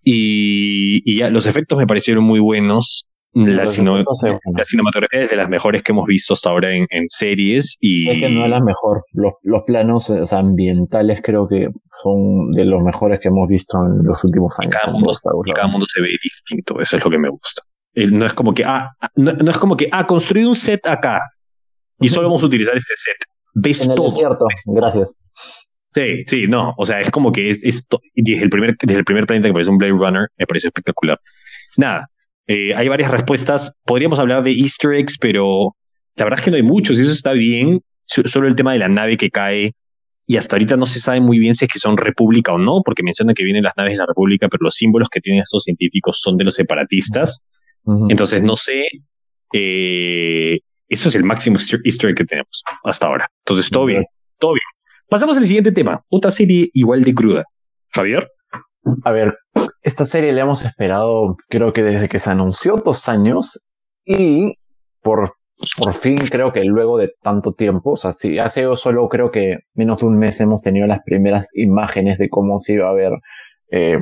[0.03, 3.07] y, y ya los efectos me parecieron muy buenos.
[3.37, 8.09] La, cinematografía es de las mejores que hemos visto hasta ahora en, en series y...
[8.09, 9.03] Es que no es la mejor.
[9.12, 11.68] Los, los planos ambientales creo que
[12.00, 14.77] son de los mejores que hemos visto en los últimos años.
[14.81, 15.12] Cada mundo,
[15.53, 17.62] cada mundo se ve distinto, eso es lo que me gusta.
[17.94, 21.20] No es como que, ah, no, es como que, ah, construí un set acá
[22.00, 23.16] y solo vamos a utilizar este set.
[23.54, 24.07] Ves en el todo.
[24.07, 24.46] Desierto.
[24.66, 25.18] Gracias.
[25.94, 29.04] Sí, sí, no, o sea, es como que es, es desde, el primer, desde el
[29.04, 31.18] primer planeta que parece un Blade Runner, me parece espectacular.
[31.76, 32.09] Nada,
[32.48, 33.72] eh, hay varias respuestas.
[33.85, 35.76] Podríamos hablar de easter eggs, pero
[36.16, 37.80] la verdad es que no hay muchos y eso está bien.
[38.07, 39.72] Solo el tema de la nave que cae
[40.26, 42.80] y hasta ahorita no se sabe muy bien si es que son república o no,
[42.85, 45.64] porque mencionan que vienen las naves de la república, pero los símbolos que tienen estos
[45.64, 47.40] científicos son de los separatistas.
[48.09, 48.85] Entonces no sé.
[49.53, 53.29] Eh, eso es el máximo easter egg que tenemos hasta ahora.
[53.44, 54.05] Entonces todo bien,
[54.38, 54.64] todo bien.
[55.09, 56.03] Pasamos al siguiente tema.
[56.11, 57.44] Otra serie igual de cruda.
[57.90, 58.29] Javier.
[59.05, 59.37] A ver,
[59.83, 63.73] esta serie la hemos esperado, creo que desde que se anunció dos años
[64.05, 64.55] y
[65.01, 65.35] por,
[65.79, 69.59] por fin creo que luego de tanto tiempo, o sea, si hace solo creo que
[69.75, 73.12] menos de un mes hemos tenido las primeras imágenes de cómo se iba a ver
[73.70, 73.98] eh,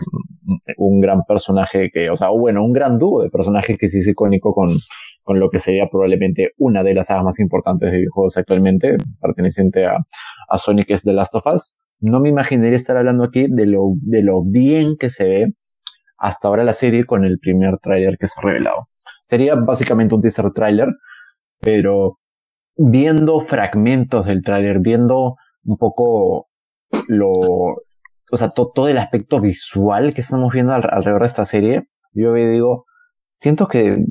[0.77, 4.09] un gran personaje que, o sea, bueno, un gran dúo de personajes que sí es
[4.09, 4.69] icónico con,
[5.25, 9.87] con lo que sería probablemente una de las sagas más importantes de videojuegos actualmente, perteneciente
[9.87, 9.97] a,
[10.49, 11.77] a Sonic, es The Last of Us.
[12.01, 15.47] No me imaginaría estar hablando aquí de lo, de lo bien que se ve
[16.19, 18.89] hasta ahora la serie con el primer tráiler que se ha revelado.
[19.29, 20.89] Sería básicamente un teaser tráiler,
[21.61, 22.19] pero
[22.77, 26.49] viendo fragmentos del tráiler, viendo un poco
[27.09, 27.33] lo,
[28.33, 31.83] o sea, todo el aspecto visual que estamos viendo alrededor de esta serie,
[32.15, 32.87] yo digo,
[33.39, 34.07] siento que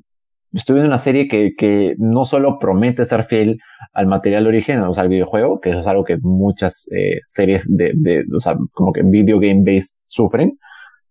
[0.53, 3.57] estoy viendo una serie que, que no solo promete ser fiel
[3.93, 7.65] al material origen, o sea, al videojuego, que eso es algo que muchas eh, series
[7.67, 10.57] de, de, o sea, como que video game based sufren,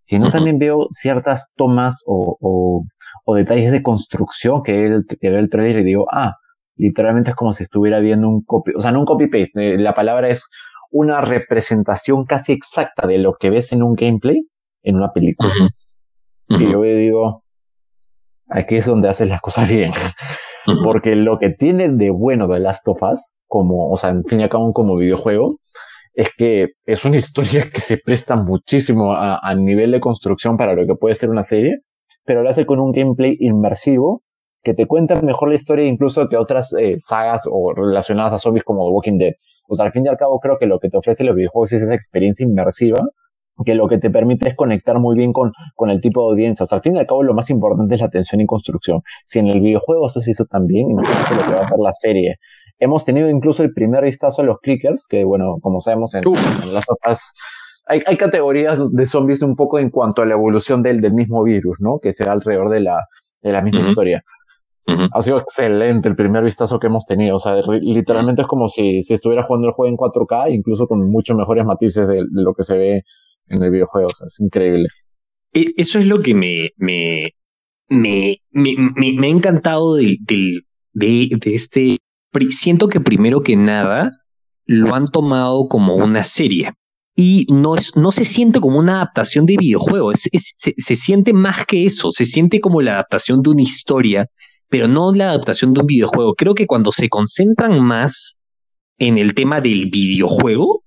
[0.04, 2.82] sino también veo ciertas tomas o, o,
[3.24, 6.34] o, detalles de construcción que, el, que veo el trailer y digo, ah,
[6.76, 9.78] literalmente es como si estuviera viendo un copy, o sea, no un copy paste, eh,
[9.78, 10.48] la palabra es
[10.90, 14.46] una representación casi exacta de lo que ves en un gameplay
[14.82, 15.50] en una película.
[16.48, 17.44] Y yo digo,
[18.48, 19.92] aquí es donde haces las cosas bien.
[20.84, 24.40] Porque lo que tiene de bueno de Last of Us, como, o sea, en fin
[24.40, 25.58] y al cabo como videojuego,
[26.12, 30.86] es que es una historia que se presta muchísimo a, nivel de construcción para lo
[30.86, 31.78] que puede ser una serie,
[32.24, 34.22] pero lo hace con un gameplay inmersivo
[34.62, 38.64] que te cuenta mejor la historia incluso que otras eh, sagas o relacionadas a zombies
[38.64, 39.32] como The Walking Dead.
[39.70, 41.72] O sea, al fin y al cabo creo que lo que te ofrece los videojuegos
[41.72, 43.00] es esa experiencia inmersiva
[43.64, 46.72] que lo que te permite es conectar muy bien con, con el tipo de audiencias.
[46.72, 49.00] Al fin y al cabo, lo más importante es la atención y construcción.
[49.24, 51.92] Si en el videojuego eso se hizo también, imagínate lo que va a ser la
[51.92, 52.36] serie.
[52.78, 56.84] Hemos tenido incluso el primer vistazo a los clickers, que bueno, como sabemos en, las
[56.88, 57.32] otras,
[57.86, 61.42] hay, hay, categorías de zombies un poco en cuanto a la evolución del, del mismo
[61.42, 61.98] virus, ¿no?
[61.98, 63.04] Que se da alrededor de la,
[63.42, 64.22] de la misma historia.
[65.12, 67.36] Ha sido excelente el primer vistazo que hemos tenido.
[67.36, 71.10] O sea, literalmente es como si, si estuviera jugando el juego en 4K, incluso con
[71.10, 73.02] muchos mejores matices de, de lo que se ve
[73.48, 74.08] en el videojuego.
[74.08, 74.88] O sea, es increíble.
[75.52, 77.34] E, eso es lo que me, me,
[77.88, 80.60] me, me, me, ha encantado de, de,
[80.92, 81.98] de, este.
[82.50, 84.12] Siento que primero que nada
[84.64, 86.72] lo han tomado como una serie.
[87.16, 91.32] Y no, es, no se siente como una adaptación de videojuego, es, se, se, siente
[91.32, 94.26] más que eso, se siente como la adaptación de una historia,
[94.70, 96.34] pero no la adaptación de un videojuego.
[96.34, 98.40] Creo que cuando se concentran más
[98.98, 100.84] en el tema del videojuego,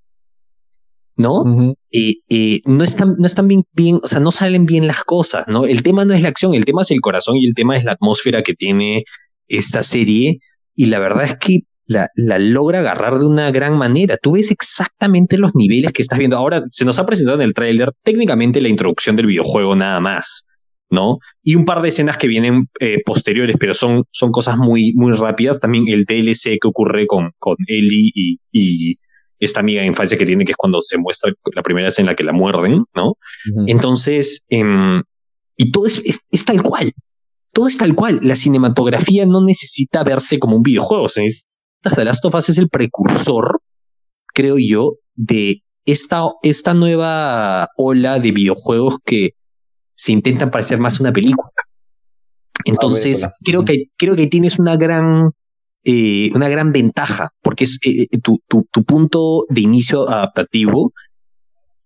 [1.16, 1.44] ¿no?
[1.44, 5.66] no están, no están bien, bien, o sea, no salen bien las cosas, ¿no?
[5.66, 7.84] El tema no es la acción, el tema es el corazón y el tema es
[7.84, 9.04] la atmósfera que tiene
[9.48, 10.40] esta serie.
[10.76, 14.18] Y la verdad es que la, la logra agarrar de una gran manera.
[14.22, 16.38] Tú ves exactamente los niveles que estás viendo.
[16.38, 20.46] Ahora se nos ha presentado en el tráiler técnicamente la introducción del videojuego nada más.
[20.94, 21.18] ¿No?
[21.42, 25.12] Y un par de escenas que vienen eh, posteriores, pero son, son cosas muy, muy
[25.14, 25.60] rápidas.
[25.60, 28.94] También el DLC que ocurre con, con Ellie y, y
[29.40, 32.06] esta amiga de infancia que tiene, que es cuando se muestra la primera vez en
[32.06, 33.16] la que la muerden, ¿no?
[33.68, 35.02] Entonces, em,
[35.58, 36.94] y todo es, es, tal cual.
[37.52, 38.20] Todo es tal cual.
[38.22, 41.06] La cinematografía no necesita verse como un videojuego.
[41.06, 41.24] O sea,
[41.82, 43.62] The Last of Us es el precursor,
[44.34, 49.32] creo yo, de esta, esta nueva ola de videojuegos que
[50.04, 51.50] se intentan parecer más una película.
[52.66, 55.32] Entonces, creo que, creo que tienes una gran,
[55.86, 60.92] eh, una gran ventaja, porque es, eh, eh, tu, tu, tu, punto de inicio adaptativo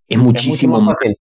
[0.07, 1.15] es muchísimo más fácil.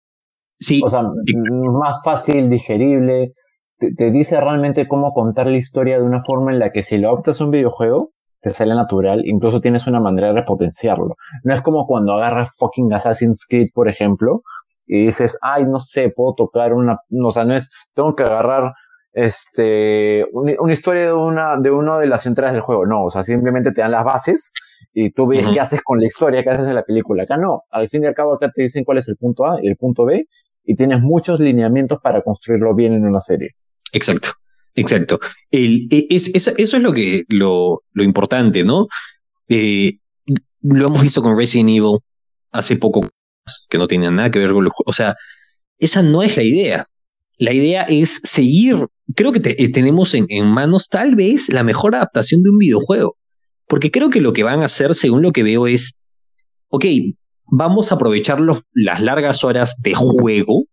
[0.61, 0.81] Sí.
[0.85, 3.33] O sea, más fácil, digerible.
[3.77, 7.13] Te, dice realmente cómo contar la historia de una forma en la que si lo
[7.13, 11.17] optas un videojuego, te sale natural, incluso tienes una manera de repotenciarlo.
[11.43, 14.43] No es como cuando agarras fucking Assassin's Creed, por ejemplo,
[14.87, 18.75] y dices, ay, no sé, puedo tocar una, o sea, no es, tengo que agarrar
[19.15, 22.85] este, una, historia de una, de una de las entradas del juego.
[22.85, 24.53] No, o sea, simplemente te dan las bases
[24.93, 27.23] y tú ves qué haces con la historia, qué haces en la película.
[27.23, 29.59] Acá no, al fin y al cabo acá te dicen cuál es el punto A
[29.63, 30.27] y el punto B
[30.65, 33.51] y tienes muchos lineamientos para construirlo bien en una serie.
[33.93, 34.31] Exacto,
[34.75, 35.21] exacto.
[35.51, 38.89] El, e, es, eso es lo que, lo, lo importante, ¿no?
[39.49, 39.99] Eh,
[40.63, 41.99] lo hemos visto con Resident Evil
[42.51, 43.03] hace poco,
[43.69, 45.17] que no tiene nada que ver con los O sea,
[45.79, 46.89] esa no es la idea.
[47.39, 52.43] La idea es seguir, creo que eh, tenemos en, manos tal vez la mejor adaptación
[52.43, 53.17] de un videojuego,
[53.67, 55.95] porque creo que lo que van a hacer, según lo que veo, es,
[56.69, 56.85] ok,
[57.47, 60.65] vamos a aprovechar las largas horas de juego,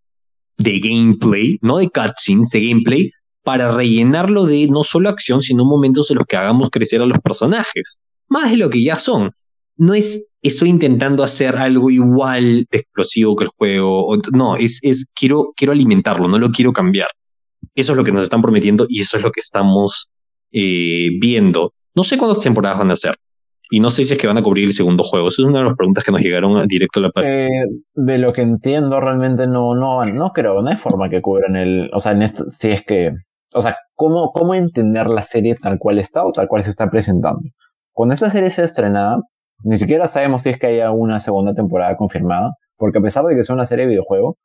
[0.57, 3.09] de gameplay, no de cutscenes, de gameplay,
[3.43, 7.19] para rellenarlo de no solo acción, sino momentos en los que hagamos crecer a los
[7.19, 9.31] personajes, más de lo que ya son.
[9.77, 14.15] No es estoy intentando hacer algo igual de explosivo que el juego.
[14.33, 17.09] no, es, es quiero, quiero alimentarlo, no lo quiero cambiar.
[17.75, 20.09] Eso es lo que nos están prometiendo y eso es lo que estamos
[20.51, 21.73] eh, viendo.
[21.95, 23.15] No sé cuántas temporadas van a hacer.
[23.73, 25.29] Y no sé si es que van a cubrir el segundo juego.
[25.29, 27.33] Esa es una de las preguntas que nos llegaron directo a la página.
[27.33, 31.55] Eh, de lo que entiendo, realmente no, no, no creo, no hay forma que cubran
[31.55, 31.89] el.
[31.93, 33.11] O sea, en esto, si es que.
[33.53, 36.89] O sea, ¿cómo, ¿cómo entender la serie tal cual está o tal cual se está
[36.89, 37.41] presentando?
[37.93, 39.21] Cuando esta serie se estrenada,
[39.63, 43.35] ni siquiera sabemos si es que haya una segunda temporada confirmada, porque a pesar de
[43.35, 44.37] que sea una serie de videojuego,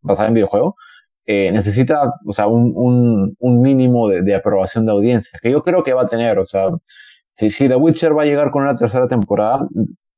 [0.00, 0.76] basada en videojuego,
[1.26, 5.82] eh, necesita, o sea, un, un, mínimo de, de, aprobación de audiencia, que yo creo
[5.82, 6.68] que va a tener, o sea,
[7.32, 9.66] si, si The Witcher va a llegar con una tercera temporada,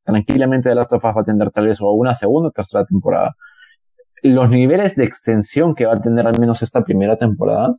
[0.05, 2.85] tranquilamente The Last of Us va a tener tal vez o una segunda o tercera
[2.85, 3.35] temporada.
[4.23, 7.75] Los niveles de extensión que va a tener al menos esta primera temporada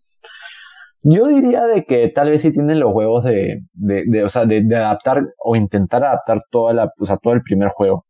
[1.02, 4.46] yo diría de que tal vez sí tienen los juegos de, de, de o sea,
[4.46, 8.04] de, de, adaptar o intentar adaptar toda la, o sea, todo el primer juego.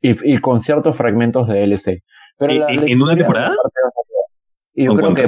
[0.00, 2.02] Y, y con ciertos fragmentos de DLC.
[2.38, 3.54] Pero la, ¿En, una temporada?
[4.74, 5.24] Y yo creo que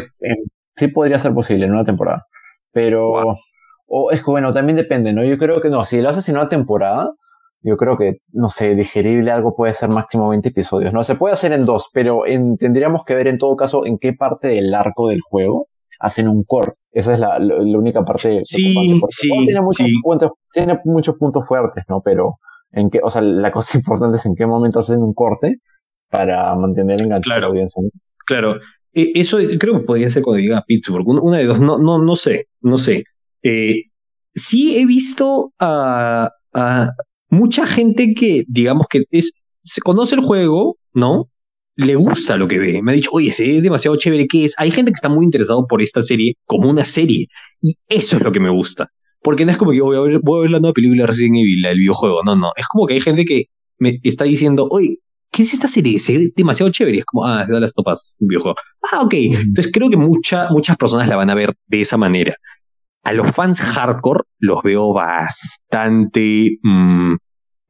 [0.77, 2.27] sí podría ser posible en una temporada.
[2.73, 3.37] Pero,
[3.87, 5.25] o es que bueno, también depende, ¿no?
[5.25, 7.11] Yo creo que no, si lo haces en una temporada,
[7.62, 11.03] yo creo que, no sé, digerible algo puede ser máximo 20 episodios, ¿no?
[11.03, 14.12] Se puede hacer en dos, pero en, tendríamos que ver en todo caso en qué
[14.12, 15.66] parte del arco del juego
[16.01, 16.73] hacen un core.
[16.91, 18.41] Esa es la, la, única parte.
[18.43, 18.75] Sí,
[19.11, 22.01] sí, tiene muchos, Puntos, tiene muchos puntos fuertes, ¿no?
[22.03, 22.39] Pero
[22.73, 25.57] en qué, o sea, la cosa importante es en qué momento hacen un corte
[26.09, 27.83] para mantener enganchada claro, la audiencia.
[28.27, 28.57] Claro.
[28.93, 31.07] E, eso creo que podría ser cuando llega a Pittsburgh.
[31.07, 33.05] Una de dos, no, no, no sé, no sé.
[33.43, 33.77] Eh,
[34.35, 36.91] sí he visto a, a
[37.29, 39.33] mucha gente que, digamos que es,
[39.63, 41.29] se conoce el juego, ¿no?
[41.81, 42.83] Le gusta lo que ve.
[42.83, 44.55] Me ha dicho, oye, es demasiado chévere que es.
[44.59, 47.27] Hay gente que está muy interesado por esta serie como una serie.
[47.61, 48.88] Y eso es lo que me gusta.
[49.23, 51.37] Porque no es como que voy a ver, voy a ver la nueva película Resident
[51.37, 52.23] Evil, el videojuego.
[52.25, 52.53] No, no.
[52.57, 53.45] Es como que hay gente que
[53.79, 54.99] me está diciendo, oye,
[55.31, 55.97] ¿qué es esta serie?
[55.97, 56.99] Es demasiado chévere.
[56.99, 58.57] Es como, ah, se da las topas, un videojuego.
[58.93, 59.14] Ah, ok.
[59.14, 62.35] Entonces creo que mucha, muchas personas la van a ver de esa manera.
[63.03, 66.59] A los fans hardcore los veo bastante.
[66.62, 67.14] Mmm,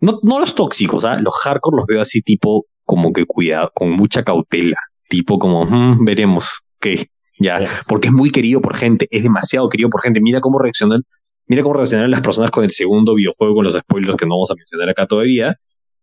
[0.00, 1.16] no, no los tóxicos, ¿ah?
[1.20, 4.76] Los hardcore los veo así tipo como que cuidado, con mucha cautela,
[5.08, 7.06] tipo como, mm, veremos qué,
[7.38, 10.20] ya, porque es muy querido por gente, es demasiado querido por gente.
[10.20, 11.02] Mira cómo reaccionan,
[11.46, 14.50] mira cómo reaccionan las personas con el segundo videojuego, con los spoilers que no vamos
[14.50, 15.54] a mencionar acá todavía,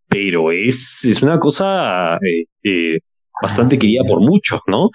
[0.08, 3.00] pero es, es una cosa eh, eh,
[3.42, 4.88] bastante ah, querida por muchos, ¿no?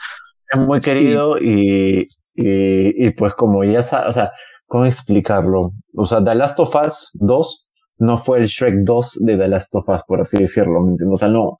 [0.52, 4.32] Es muy querido y, y, y, pues como ya sabes, o sea,
[4.66, 5.74] ¿cómo explicarlo?
[5.96, 9.76] O sea, The Last of Us 2 no fue el Shrek 2 de The Last
[9.76, 11.16] of Us, por así decirlo, ¿me entiendes?
[11.16, 11.58] O sea, no.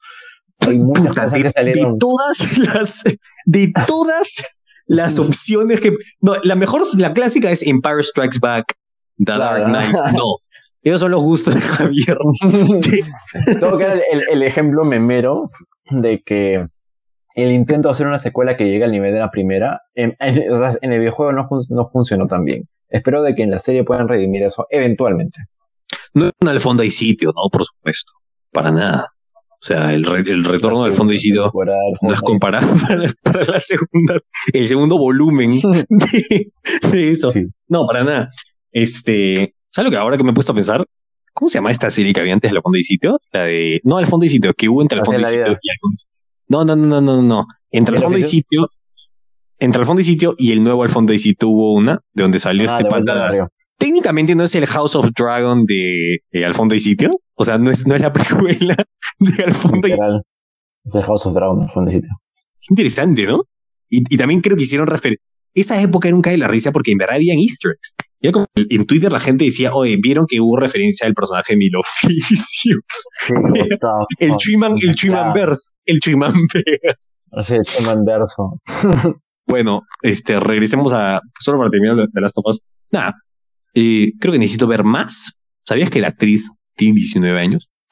[0.60, 1.94] Hay muchas Puta, cosas de, que salieron.
[1.94, 3.04] De todas las,
[3.46, 5.94] de todas las opciones que.
[6.22, 8.74] No, la mejor, la clásica es Empire Strikes Back,
[9.18, 9.96] The Dark Knight.
[10.14, 10.38] No.
[10.82, 12.18] Esos son los gustos de Javier.
[13.62, 15.50] Todo que era el, el, ejemplo memero
[15.90, 16.62] de que
[17.36, 20.16] el intento de hacer una secuela que llegue al nivel de la primera, en,
[20.52, 22.68] o sea, en el videojuego no, no funcionó tan bien.
[22.90, 25.38] Espero de que en la serie puedan redimir eso eventualmente.
[26.14, 27.50] No en el fondo hay sitio, ¿no?
[27.52, 28.12] Por supuesto.
[28.52, 29.14] Para nada.
[29.64, 31.50] O sea, el, el retorno del fondo sitio
[32.02, 32.68] no es comparado
[33.24, 34.20] para, la segunda,
[34.52, 35.62] el segundo volumen
[36.92, 37.34] de, eso.
[37.70, 38.30] No, para nada.
[38.74, 40.86] Este, ¿sabes lo que ahora que me he puesto a pensar?
[41.32, 43.20] ¿Cómo se llama esta serie que había antes de la fondo de sitio?
[43.32, 45.70] La de, no, el fondo de sitio, que hubo entre el fondo de sitio y
[45.72, 45.96] el fondo
[46.50, 47.48] No, no, no, no, no, no.
[47.72, 48.70] Entre el fondo de sitio,
[49.60, 52.24] entre el fondo de sitio y el nuevo al fondo de sitio hubo una, de
[52.24, 53.50] donde salió ah, este pata
[53.84, 57.20] técnicamente no es el House of Dragon de, Al fondo y sitio.
[57.36, 58.78] O sea, no es, no es la precuela
[59.20, 60.22] de Al fondo y sitio.
[60.86, 62.12] Es el House of Dragon de Al fondo y sitio.
[62.70, 63.44] Interesante, ¿no?
[63.90, 65.22] Y, también creo que hicieron referencia.
[65.54, 67.94] Esa época era un cae de la risa porque en verdad habían easter eggs.
[68.22, 71.58] Ya como en Twitter la gente decía, oye, ¿vieron que hubo referencia al personaje de
[71.58, 72.78] Miloficio?
[74.20, 75.72] el Triman, el Triman Verse.
[75.86, 77.14] El Triman Verse.
[77.44, 78.62] Sí, el Triman Verso.
[79.46, 82.62] bueno, este, regresemos a, solo para terminar de las tomas.
[82.90, 83.14] Nada,
[83.74, 85.40] eh, creo que necesito ver más.
[85.66, 87.70] ¿Sabías que la actriz tiene 19 años?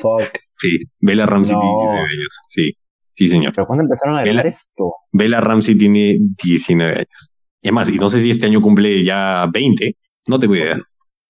[0.00, 0.22] fuck.
[0.58, 0.68] Sí,
[1.00, 2.40] Bella Ramsey tiene 19 años.
[2.48, 2.72] Sí,
[3.14, 3.52] sí, señor.
[3.54, 4.92] ¿Pero cuándo empezaron a grabar esto?
[5.12, 7.30] Bella Ramsey tiene 19 años.
[7.62, 9.96] Y además, y no sé si este año cumple ya 20.
[10.28, 10.78] No tengo idea.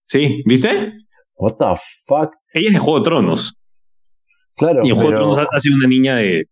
[0.06, 0.92] Sí, ¿viste?
[1.36, 2.34] What the fuck?
[2.52, 3.60] Ella es de Juego de Tronos.
[4.56, 4.80] Claro.
[4.84, 6.44] Y en Juego de Tronos ha, sido una niña de.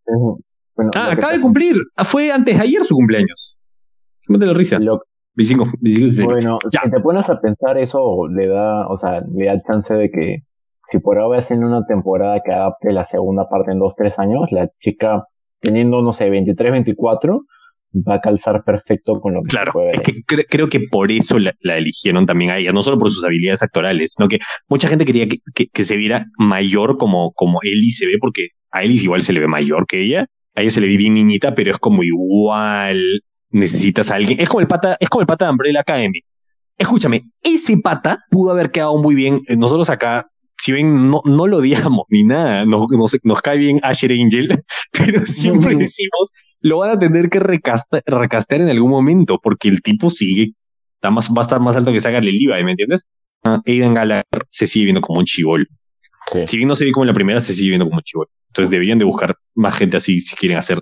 [0.95, 1.77] ah, acaba de cumplir.
[2.05, 3.57] Fue antes de ayer su cumpleaños.
[4.29, 4.79] Me la risa.
[6.25, 10.11] Bueno, si te pones a pensar eso, le da, o sea, le da chance de
[10.11, 10.45] que
[10.85, 14.53] si por ahora en una temporada que adapte la segunda parte en dos, tres años,
[14.53, 15.25] la chica
[15.61, 17.41] teniendo, no sé, 23, 24,
[18.07, 21.55] va a calzar perfecto con lo que claro, es que creo que por eso la,
[21.63, 25.27] eligieron también a ella, no solo por sus habilidades actorales, sino que mucha gente quería
[25.27, 29.33] que, que, se viera mayor como, como Ellie se ve, porque a Ellie igual se
[29.33, 32.03] le ve mayor que ella, a ella se le ve bien niñita, pero es como
[32.03, 33.01] igual
[33.55, 34.41] necesitas a alguien.
[34.41, 36.21] Es como el pata, es como el pata de Umbrella Academy.
[36.77, 39.41] Escúchame, ese pata pudo haber quedado muy bien.
[39.47, 40.27] Eh, nosotros acá,
[40.59, 42.67] si ven, no, no lo odiamos ni nada.
[42.67, 42.87] Nos,
[43.23, 44.63] nos, cae bien Asher Angel,
[44.93, 50.11] pero siempre decimos, lo van a tener que recastear en algún momento, porque el tipo
[50.11, 50.53] sigue,
[50.97, 53.07] está más, va a estar más alto que Saga Levi, ¿me entiendes?
[53.45, 55.69] Ah, Aiden Gallagher se sigue viendo como un chivol.
[56.47, 58.27] Si bien no se ve como en la primera, se sigue viendo como un chivol.
[58.49, 60.81] Entonces deberían de buscar más gente así si quieren hacer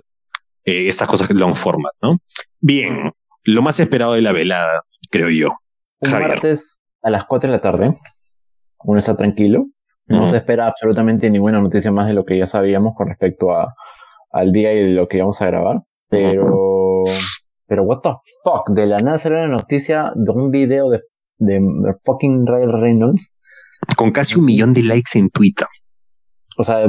[0.65, 2.17] eh, estas cosas long format, ¿no?
[2.59, 3.11] Bien,
[3.43, 5.57] lo más esperado de la velada, creo yo.
[5.99, 7.97] Un martes a las 4 de la tarde,
[8.83, 9.61] uno está tranquilo,
[10.05, 13.73] no se espera absolutamente ninguna noticia más de lo que ya sabíamos con respecto a,
[14.31, 17.03] al día y de lo que íbamos a grabar, pero...
[17.65, 18.09] Pero what the
[18.43, 20.99] fuck, de la nada salió la noticia de un video de,
[21.39, 21.61] de
[22.03, 23.37] fucking Ryan Reynolds.
[23.95, 25.67] Con casi un millón de likes en Twitter
[26.57, 26.87] o sea,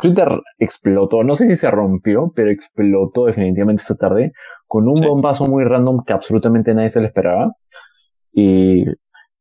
[0.00, 4.32] Twitter explotó, no sé si se rompió, pero explotó definitivamente esta tarde
[4.66, 7.52] con un bombazo muy random que absolutamente nadie se le esperaba.
[8.32, 8.84] Y,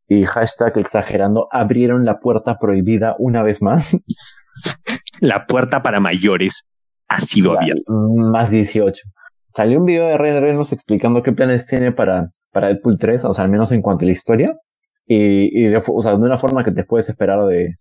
[0.07, 3.97] y hashtag exagerando, abrieron la puerta prohibida una vez más.
[5.21, 6.65] La puerta para mayores
[7.07, 7.83] ha sido abierta.
[7.89, 9.01] Más 18.
[9.55, 13.33] Salió un video de Ryan Reynolds explicando qué planes tiene para, para Deadpool 3, o
[13.33, 14.53] sea, al menos en cuanto a la historia.
[15.05, 17.75] Y, y de, o sea, de una forma que te puedes esperar de,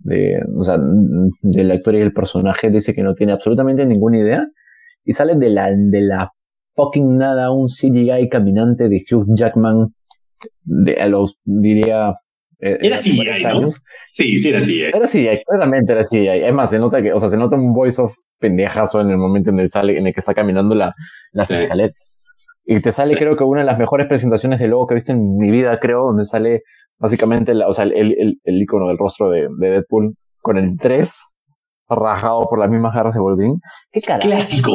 [0.00, 0.78] de, o sea,
[1.42, 4.46] del actor y el personaje, dice que no tiene absolutamente ninguna idea
[5.04, 6.30] y sale de la, de la
[6.74, 9.88] fucking nada un CGI caminante de Hugh Jackman
[10.62, 12.14] de a los, diría,
[12.60, 13.70] eh, era CGI, ¿no?
[13.70, 14.82] Sí, sí, era CGI.
[14.82, 16.28] Era CGI, claramente era CGI.
[16.28, 19.50] Además, se nota que, o sea, se nota un voice of pendejazo en el momento
[19.50, 20.94] en el, sale, en el que está caminando la,
[21.32, 22.19] las escaleras.
[22.72, 25.12] Y te sale, creo que una de las mejores presentaciones de logo que he visto
[25.12, 26.62] en mi vida, creo, donde sale
[27.00, 30.76] Básicamente, la, o sea, el, el, el, icono del rostro de, de, Deadpool con el
[30.76, 31.10] 3
[31.88, 33.56] rajado por las mismas garras de Wolverine.
[33.90, 34.28] ¿Qué carajo?
[34.28, 34.70] Clásico.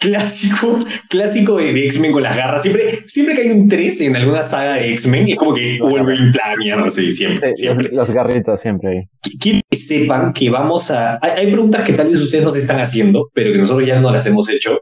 [0.00, 2.62] Clásico, clásico de, X-Men con las garras.
[2.62, 6.32] Siempre, siempre que hay un 3 en alguna saga de X-Men, es como que Wolverine
[6.32, 7.54] plan mierda, sí, siempre.
[7.54, 7.90] siempre.
[7.92, 9.30] Las, garritas siempre ahí.
[9.38, 11.20] Quiero que sepan que vamos a.
[11.22, 14.10] Hay, hay, preguntas que tal vez ustedes nos están haciendo, pero que nosotros ya no
[14.10, 14.80] las hemos hecho.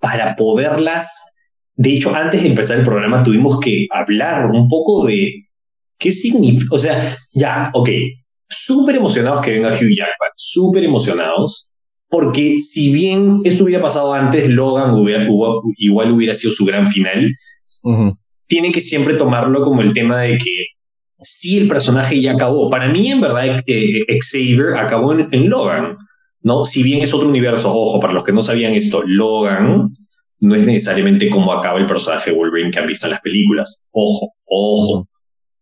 [0.00, 1.37] Para poderlas.
[1.78, 5.48] De hecho, antes de empezar el programa, tuvimos que hablar un poco de
[5.98, 6.76] ¿Qué significa?
[6.76, 7.90] O sea, ya, ok,
[8.48, 11.72] súper emocionados que venga Hugh Jackman, súper emocionados,
[12.08, 14.94] porque si bien esto hubiera pasado antes, Logan
[15.78, 17.28] igual hubiera sido su gran final,
[18.46, 20.66] tienen que siempre tomarlo como el tema de que
[21.20, 22.70] si el personaje ya acabó.
[22.70, 25.96] Para mí, en verdad, eh, Xavier acabó en, en, Logan,
[26.42, 26.64] ¿no?
[26.64, 29.90] Si bien es otro universo, ojo, para los que no sabían esto, Logan
[30.40, 33.88] no es necesariamente como acaba el personaje de Wolverine que han visto en las películas.
[33.92, 35.08] Ojo, ojo.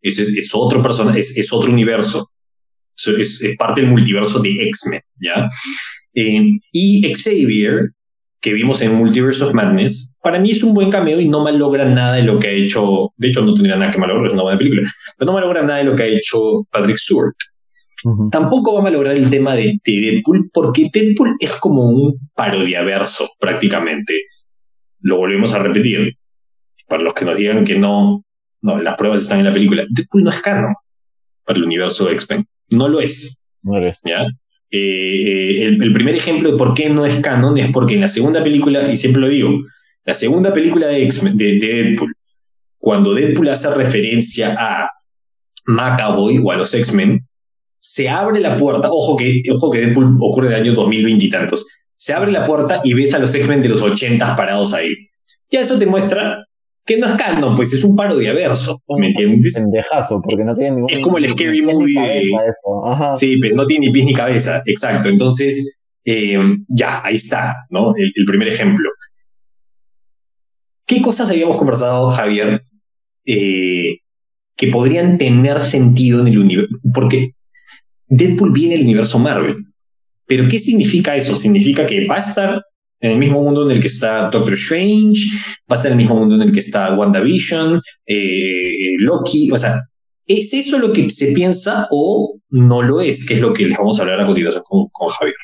[0.02, 2.30] Es, es, otro persona, es, es, otro universo.
[2.96, 5.48] Es, es, parte del multiverso de X-Men, ¿ya?
[6.14, 7.90] Eh, y Xavier,
[8.40, 11.84] que vimos en Multiverse of Madness, para mí es un buen cameo y no malogra
[11.84, 13.12] nada de lo que ha hecho.
[13.16, 14.82] De hecho, no tendría nada que malograr, es una buena película,
[15.18, 17.34] pero no malogra nada de lo que ha hecho Patrick Stewart.
[18.30, 24.14] Tampoco va a malograr el tema de, Deadpool, porque Deadpool es como un parodiaverso, prácticamente.
[25.06, 26.16] Lo volvemos a repetir.
[26.88, 28.24] Para los que nos digan que no,
[28.62, 29.84] no, las pruebas están en la película.
[29.88, 30.74] Deadpool no es canon
[31.44, 32.44] para el universo de X-Men.
[32.70, 33.46] No lo es.
[33.62, 34.00] No lo es.
[34.04, 34.26] ¿Ya?
[34.68, 38.42] Eh, el, primer ejemplo de por qué no es canon es porque en la segunda
[38.42, 39.50] película, y siempre lo digo,
[40.04, 42.12] la segunda película de, de, Deadpool,
[42.76, 44.90] cuando Deadpool hace referencia a
[45.66, 47.24] Macaboy o a los X-Men,
[47.78, 51.30] se abre la puerta, ojo que, ojo que Deadpool ocurre en el año 2020 y
[51.30, 51.64] tantos,
[51.96, 54.94] se abre la puerta y ves a los X-Men de los 80 parados ahí.
[55.50, 56.46] Ya eso te muestra
[56.84, 59.56] que no es canon, pues es un paro de averso, ¿me entiendes?
[59.56, 60.90] Pendejazo, porque no tiene ningún...
[60.90, 61.94] Es como el Scary Movie
[63.18, 65.08] Sí, pero no tiene ni pies ni cabeza, exacto.
[65.08, 66.38] Entonces, eh,
[66.68, 67.92] ya, ahí está, ¿no?
[67.96, 68.88] El, primer ejemplo.
[70.86, 72.62] ¿Qué cosas habíamos conversado, Javier,
[73.24, 73.98] eh,
[74.56, 76.78] que podrían tener sentido en el universo?
[76.94, 77.32] Porque
[78.06, 79.65] Deadpool viene del universo Marvel.
[80.26, 81.38] Pero ¿qué significa eso?
[81.38, 82.62] Significa que va a estar
[83.00, 85.20] en el mismo mundo en el que está Doctor Strange,
[85.70, 89.58] va a estar en el mismo mundo en el que está WandaVision, eh, Loki, o
[89.58, 89.80] sea,
[90.26, 93.26] ¿es eso lo que se piensa o no lo es?
[93.26, 95.34] Que es lo que les vamos a hablar a continuación con, con Javier.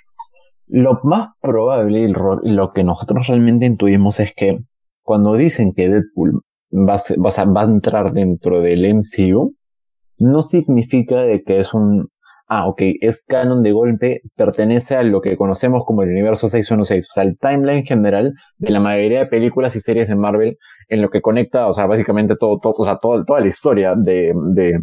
[0.68, 2.08] Lo más probable
[2.44, 4.58] y lo que nosotros realmente intuimos es que
[5.02, 6.40] cuando dicen que Deadpool
[6.72, 9.54] va a, entrar dentro del MCU,
[10.18, 12.08] no significa de que es un
[12.52, 17.06] ah, ok, es canon de golpe, pertenece a lo que conocemos como el universo 616,
[17.08, 21.00] o sea, el timeline general de la mayoría de películas y series de Marvel, en
[21.00, 24.78] lo que conecta, o sea, básicamente todo, todo o sea, toda la historia de, de,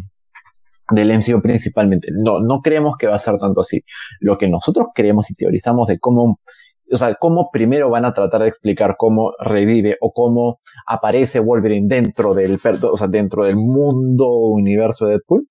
[0.89, 2.07] del MCU principalmente.
[2.11, 3.83] No, no creemos que va a ser tanto así.
[4.19, 6.39] Lo que nosotros creemos y teorizamos de cómo
[6.91, 11.87] o sea, cómo primero van a tratar de explicar cómo revive o cómo aparece Wolverine
[11.87, 15.47] dentro del, o sea, dentro del mundo universo de Deadpool,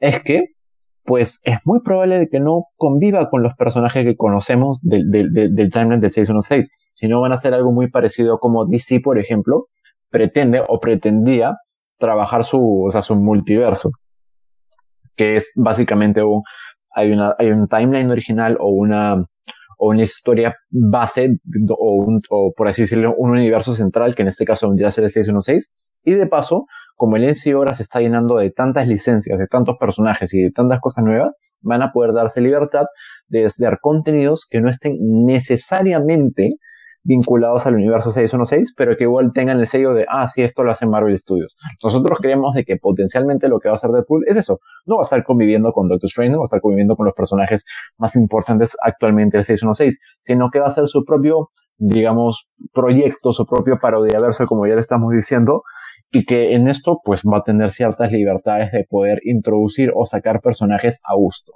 [0.00, 0.53] es que
[1.04, 5.32] pues es muy probable de que no conviva con los personajes que conocemos del, del,
[5.32, 9.66] del, timeline del 616, sino van a ser algo muy parecido como DC, por ejemplo,
[10.10, 11.56] pretende o pretendía
[11.98, 13.90] trabajar su, o sea, su multiverso,
[15.14, 16.42] que es básicamente un,
[16.94, 19.16] hay, una, hay un timeline original o una,
[19.78, 21.36] o una historia base,
[21.68, 24.92] o, un, o por así decirlo, un universo central, que en este caso vendría a
[24.92, 25.68] ser el 616,
[26.04, 26.64] y de paso,
[26.94, 30.50] como el MCU ahora se está llenando de tantas licencias, de tantos personajes y de
[30.50, 32.86] tantas cosas nuevas, van a poder darse libertad
[33.28, 36.56] de hacer contenidos que no estén necesariamente
[37.04, 40.72] vinculados al universo 616, pero que igual tengan el sello de, ah, sí, esto lo
[40.72, 41.56] hace Marvel Studios.
[41.82, 44.58] Nosotros creemos de que potencialmente lo que va a hacer Deadpool es eso.
[44.86, 47.14] No va a estar conviviendo con Doctor Strange, no va a estar conviviendo con los
[47.14, 47.66] personajes
[47.98, 53.44] más importantes actualmente del 616, sino que va a ser su propio, digamos, proyecto, su
[53.44, 55.62] propio parodiaverso, como ya le estamos diciendo,
[56.14, 60.40] y que en esto pues va a tener ciertas libertades de poder introducir o sacar
[60.40, 61.54] personajes a gusto.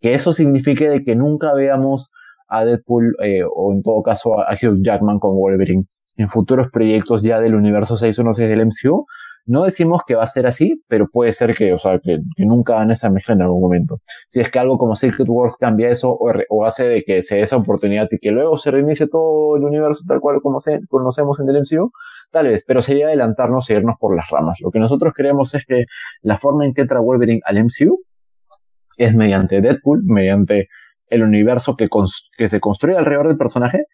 [0.00, 2.12] Que eso signifique de que nunca veamos
[2.46, 5.86] a Deadpool eh, o en todo caso a Hugh Jackman con Wolverine
[6.18, 9.06] en futuros proyectos ya del universo 616 del MCU.
[9.46, 12.74] No decimos que va a ser así, pero puede ser que, o sea, que, nunca
[12.74, 14.00] hagan esa mezcla en algún momento.
[14.28, 17.42] Si es que algo como Secret Wars cambia eso o, hace de que se dé
[17.42, 20.58] esa oportunidad y que luego se reinicie todo el universo tal cual como
[20.90, 21.90] conocemos en el MCU,
[22.30, 24.58] Tal vez, pero sería adelantarnos e irnos por las ramas.
[24.60, 25.84] Lo que nosotros creemos es que
[26.22, 27.98] la forma en que entra Wolverine al MCU
[28.96, 30.68] es mediante Deadpool, mediante
[31.08, 31.88] el universo que,
[32.36, 33.84] que se construye alrededor del personaje,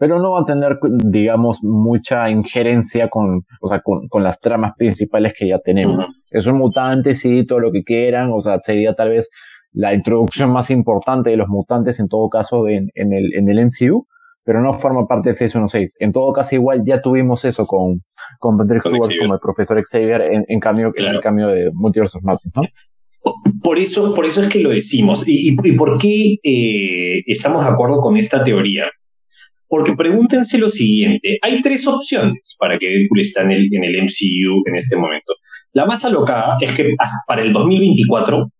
[0.00, 4.72] pero no va a tener, digamos, mucha injerencia con, o sea, con, con las tramas
[4.78, 6.06] principales que ya tenemos.
[6.30, 9.28] Es un mutante, sí, todo lo que quieran, o sea, sería tal vez
[9.72, 13.66] la introducción más importante de los mutantes en todo caso en, en, el, en el
[13.66, 14.06] MCU,
[14.42, 15.96] pero no forma parte del 616.
[16.00, 18.00] En todo caso, igual ya tuvimos eso con,
[18.38, 22.24] con Patrick Stewart como el profesor Xavier en, cambio, en el cambio de Multiverse of
[22.24, 22.62] Madness, ¿no?
[23.62, 25.28] Por eso, por eso es que lo decimos.
[25.28, 28.86] ¿Y, y, por qué eh, estamos de acuerdo con esta teoría?
[29.70, 31.38] Porque pregúntense lo siguiente.
[31.42, 35.32] Hay tres opciones para que Deadpool esté en el, en el MCU en este momento.
[35.72, 36.92] La más alocada es que
[37.28, 38.50] para el 2024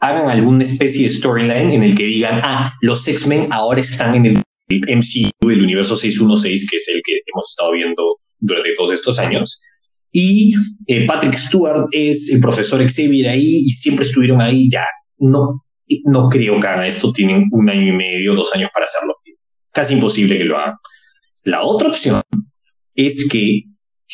[0.00, 4.26] hagan alguna especie de storyline en el que digan, ah, los X-Men ahora están en
[4.26, 8.02] el MCU del universo 616, que es el que hemos estado viendo
[8.40, 9.62] durante todos estos años.
[10.10, 10.54] Y
[10.88, 14.68] eh, Patrick Stewart es el profesor Xavier ahí y siempre estuvieron ahí.
[14.68, 14.84] Ya
[15.18, 15.62] no,
[16.06, 17.12] no creo que hagan esto.
[17.12, 19.14] Tienen un año y medio, dos años para hacerlo.
[19.72, 20.74] Casi imposible que lo hagan.
[21.44, 22.20] La otra opción
[22.94, 23.62] es que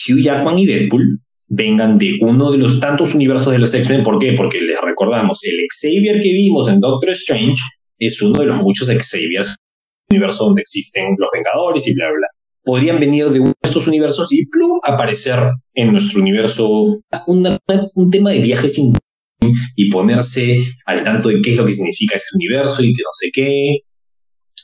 [0.09, 4.03] Hugh Jackman y Deadpool vengan de uno de los tantos universos de los X-Men.
[4.03, 4.33] ¿Por qué?
[4.33, 7.57] Porque les recordamos, el Xavier que vimos en Doctor Strange
[7.99, 9.55] es uno de los muchos Xaviers
[10.11, 12.29] universo donde existen los Vengadores y bla, bla, bla.
[12.63, 15.39] Podrían venir de uno de estos universos y plum, aparecer
[15.75, 18.77] en nuestro universo un tema de viajes
[19.77, 23.11] y ponerse al tanto de qué es lo que significa este universo y que no
[23.13, 23.79] sé qué.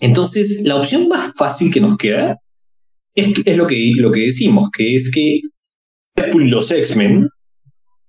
[0.03, 2.37] Entonces, la opción más fácil que nos queda
[3.15, 5.41] es, es lo, que, lo que decimos, que es que
[6.35, 7.29] los X-Men,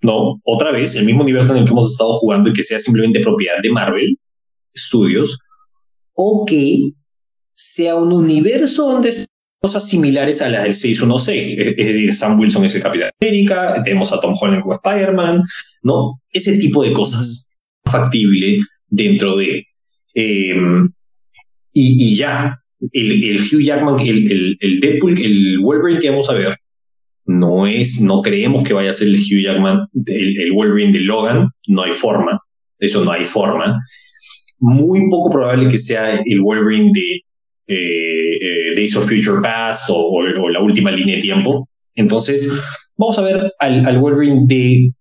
[0.02, 0.40] ¿no?
[0.44, 3.20] Otra vez, el mismo universo en el que hemos estado jugando y que sea simplemente
[3.20, 4.18] propiedad de Marvel
[4.76, 5.38] Studios,
[6.14, 6.80] o que
[7.54, 9.14] sea un universo donde
[9.62, 11.60] cosas similares a las del 616.
[11.60, 15.44] Es, decir, Sam Wilson es el Capitán América, tenemos a Tom Holland como Spider-Man,
[15.84, 16.20] ¿no?
[16.32, 19.64] Ese tipo de cosas factible dentro de.
[20.16, 20.92] Em,
[21.74, 22.60] y, ya,
[22.92, 26.56] el, Hugh Jackman, el, el, Deadpool, el Wolverine que vamos a ver,
[27.26, 31.50] no es, no creemos que vaya a ser el Hugh Jackman, el, Wolverine de Logan,
[31.68, 32.40] no hay forma,
[32.80, 33.80] eso no hay forma.
[34.60, 37.22] Muy poco probable que sea el Wolverine de
[37.68, 41.68] eh, eh, Days of Future Past o, la última línea de tiempo.
[41.96, 42.52] Entonces,
[42.98, 44.94] vamos a ver al, al Wolverine de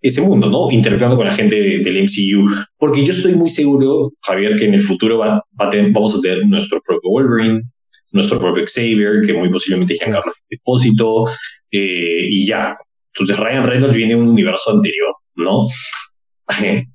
[0.00, 0.70] ese mundo, ¿no?
[0.70, 2.48] Interactuando con la gente del MCU.
[2.76, 6.80] Porque yo estoy muy seguro, Javier, que en el futuro va, vamos a tener nuestro
[6.82, 7.62] propio Wolverine,
[8.12, 11.24] nuestro propio Xavier, que muy posiblemente es Giancarlo Depósito,
[11.70, 12.76] eh, y ya.
[13.14, 15.64] Entonces Ryan Reynolds viene de un universo anterior, ¿no?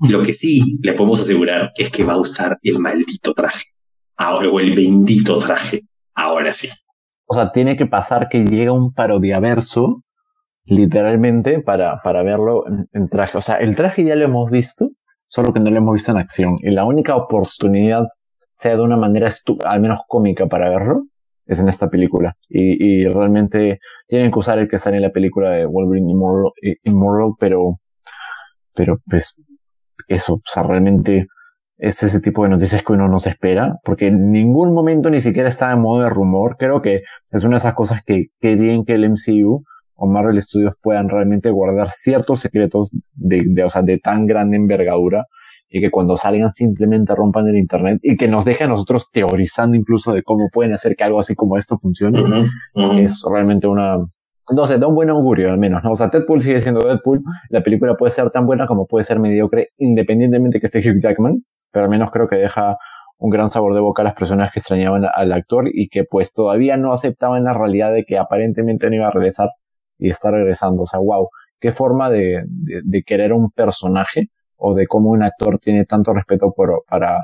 [0.00, 3.64] Lo que sí le podemos asegurar es que va a usar el maldito traje.
[4.18, 5.82] Ahora, o el bendito traje.
[6.14, 6.68] Ahora sí.
[7.26, 10.02] O sea, tiene que pasar que llega un parodiaverso
[10.66, 13.38] literalmente para, para verlo en, traje.
[13.38, 14.90] O sea, el traje ya lo hemos visto,
[15.28, 16.56] solo que no lo hemos visto en acción.
[16.60, 18.04] Y la única oportunidad,
[18.54, 19.28] sea de una manera
[19.64, 21.04] al menos cómica para verlo,
[21.46, 22.36] es en esta película.
[22.48, 26.12] Y, realmente tienen que usar el que sale en la película de Wolverine
[26.82, 27.72] Immortal, pero,
[28.74, 29.44] pero pues
[30.08, 31.26] eso, o sea, realmente
[31.78, 35.20] es ese tipo de noticias que uno no se espera, porque en ningún momento ni
[35.20, 36.56] siquiera está en modo de rumor.
[36.58, 39.62] Creo que es una de esas cosas que, que bien que el MCU
[39.96, 44.54] o Marvel Studios puedan realmente guardar ciertos secretos de, de, o sea, de tan gran
[44.54, 45.26] envergadura
[45.68, 49.76] y que cuando salgan simplemente rompan el internet y que nos dejen a nosotros teorizando
[49.76, 52.22] incluso de cómo pueden hacer que algo así como esto funcione.
[53.02, 53.96] Es realmente una,
[54.50, 55.92] no sé, da un buen augurio al menos, ¿no?
[55.92, 59.18] O sea, Deadpool sigue siendo Deadpool, la película puede ser tan buena como puede ser
[59.18, 61.36] mediocre independientemente que esté Hugh Jackman,
[61.72, 62.76] pero al menos creo que deja
[63.18, 66.32] un gran sabor de boca a las personas que extrañaban al actor y que pues
[66.32, 69.48] todavía no aceptaban la realidad de que aparentemente no iba a regresar
[69.98, 70.82] y está regresando.
[70.82, 71.28] O sea, wow,
[71.60, 76.52] qué forma de, de, querer un personaje o de cómo un actor tiene tanto respeto
[76.54, 77.20] por, para,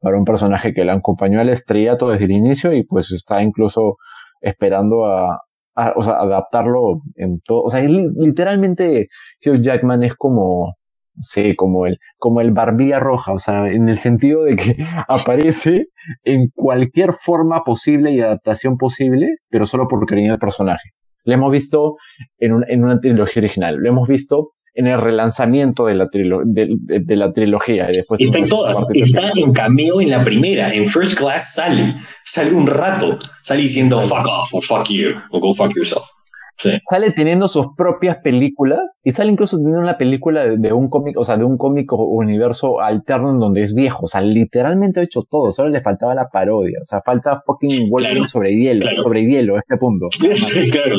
[0.00, 3.96] para un personaje que le acompañó al estrellato desde el inicio y pues está incluso
[4.40, 5.40] esperando a,
[5.96, 7.62] o sea, adaptarlo en todo.
[7.62, 9.08] O sea, literalmente
[9.44, 10.74] Hugh Jackman es como,
[11.20, 14.76] sí, como el, como el barbilla roja, o sea, en el sentido de que
[15.08, 15.86] aparece
[16.24, 20.90] en cualquier forma posible y adaptación posible, pero solo por cariño al personaje.
[21.24, 21.96] Lo hemos visto
[22.38, 27.32] en, en una trilogía original, lo hemos visto en el relanzamiento de la, de, la
[27.32, 27.90] trilogía.
[27.92, 28.76] Y después está en todas.
[28.94, 30.72] Está en cameo en la primera.
[30.72, 31.94] En First Class sale.
[32.24, 33.18] Sale un rato.
[33.42, 36.04] Sale diciendo fuck off o fuck you o go fuck yourself.
[36.56, 41.24] Sale teniendo sus propias películas y sale incluso teniendo una película de, un cómic, o
[41.24, 44.04] sea, de un cómico universo alterno en donde es viejo.
[44.04, 45.50] O sea, literalmente ha hecho todo.
[45.52, 46.78] Solo le faltaba la parodia.
[46.80, 50.08] O sea, falta fucking Wolverine sobre hielo, sobre hielo a este punto.
[50.70, 50.96] claro.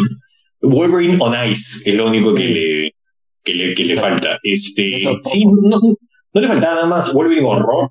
[0.62, 2.96] Wolverine on Ice es lo único que le,
[3.44, 4.40] que le, que le falta.
[4.44, 5.80] Este, sí, no,
[6.34, 7.90] no, le faltaba nada más Wolverine Horror,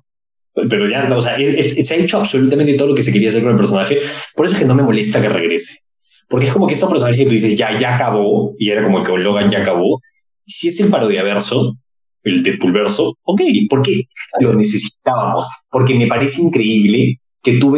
[0.69, 3.51] pero ya, o sea, se ha hecho absolutamente todo lo que se quería hacer con
[3.51, 3.97] el personaje.
[4.35, 5.92] Por eso es que no me molesta que regrese.
[6.33, 9.15] Porque es como que este personaje que dices, ya, ya acabó, y era como que
[9.15, 10.01] Logan ya acabó.
[10.43, 11.77] Si es el parodiaverso,
[12.23, 14.01] el Deadpool verso, ok, porque
[14.39, 15.47] lo necesitábamos.
[15.69, 17.77] Porque me parece increíble que tú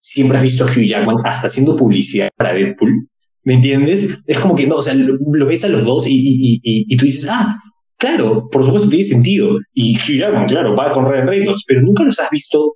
[0.00, 3.06] siempre has visto a Hugh Jackman hasta haciendo publicidad para Deadpool.
[3.44, 4.24] ¿Me entiendes?
[4.26, 7.04] Es como que no, o sea, lo, ves a los dos y, y, y, tú
[7.04, 7.56] dices, ah,
[7.96, 9.56] claro, por supuesto tiene sentido.
[9.72, 12.74] Y Hugh Jackman, claro, va con Ryan Reynolds, pero nunca los has visto,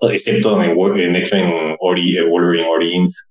[0.00, 3.29] excepto en, en X-Men Wolverine Origins,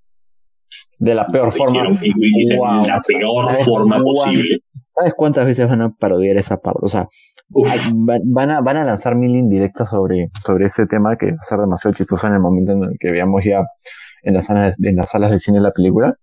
[0.99, 1.83] de la peor forma.
[1.83, 4.59] la peor forma posible.
[4.95, 6.79] ¿Sabes cuántas veces van a parodiar esa parte?
[6.83, 7.07] O sea,
[7.49, 11.59] van a, van a lanzar mil indirectas sobre, sobre ese tema que va a ser
[11.59, 13.63] demasiado chistoso en el momento en el que veamos ya
[14.23, 16.15] en las salas, en las salas de cine la película.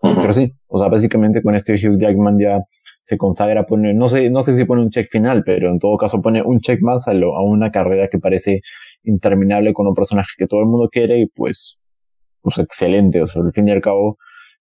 [0.00, 2.60] Pero sí, o sea, básicamente con este Hugh Jackman ya
[3.02, 5.96] se consagra, pone, no sé, no sé si pone un check final, pero en todo
[5.96, 8.60] caso pone un check más a, lo, a una carrera que parece
[9.02, 11.80] interminable con un personaje que todo el mundo quiere y pues
[12.54, 13.22] pues excelente.
[13.22, 14.18] O sea, al fin y al cabo,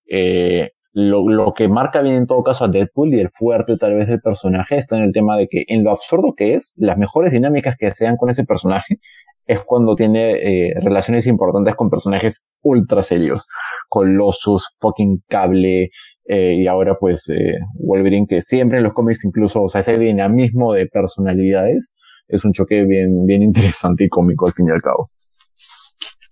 [0.10, 3.96] eh, lo, lo, que marca bien en todo caso a Deadpool y el fuerte tal
[3.96, 6.98] vez del personaje está en el tema de que en lo absurdo que es, las
[6.98, 9.00] mejores dinámicas que sean con ese personaje
[9.48, 13.48] es cuando tiene eh, relaciones importantes con personajes ultra serios.
[13.90, 15.90] Colossus, fucking Cable,
[16.26, 19.98] eh, y ahora pues eh, Wolverine, que siempre en los cómics incluso, o sea, ese
[19.98, 21.94] dinamismo de personalidades
[22.28, 25.06] es un choque bien, bien interesante y cómico al fin y al cabo.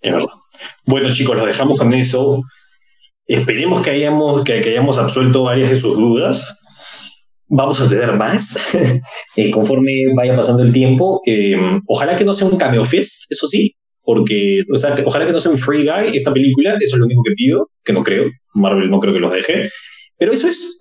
[0.02, 0.28] Es verdad.
[0.86, 2.42] Bueno chicos, lo dejamos con eso.
[3.28, 6.62] Esperemos que hayamos, que, que hayamos absuelto varias de sus dudas
[7.48, 8.76] vamos a tener más
[9.36, 11.22] eh, conforme vaya pasando el tiempo.
[11.26, 11.56] Eh,
[11.88, 15.40] ojalá que no sea un cameo fest, eso sí, porque, o sea, ojalá que no
[15.40, 18.26] sea un free guy esta película, eso es lo único que pido, que no creo,
[18.56, 19.70] Marvel no creo que los deje,
[20.18, 20.78] pero eso es.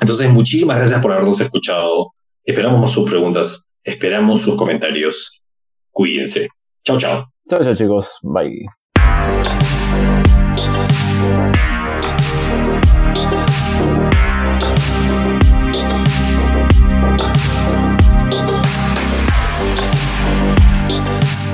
[0.00, 2.12] Entonces, muchísimas gracias por habernos escuchado.
[2.44, 5.42] Esperamos sus preguntas, esperamos sus comentarios.
[5.90, 6.48] Cuídense.
[6.84, 7.33] Chao, chao.
[7.48, 8.18] Chao, chao, chicos.
[8.22, 8.66] Bye.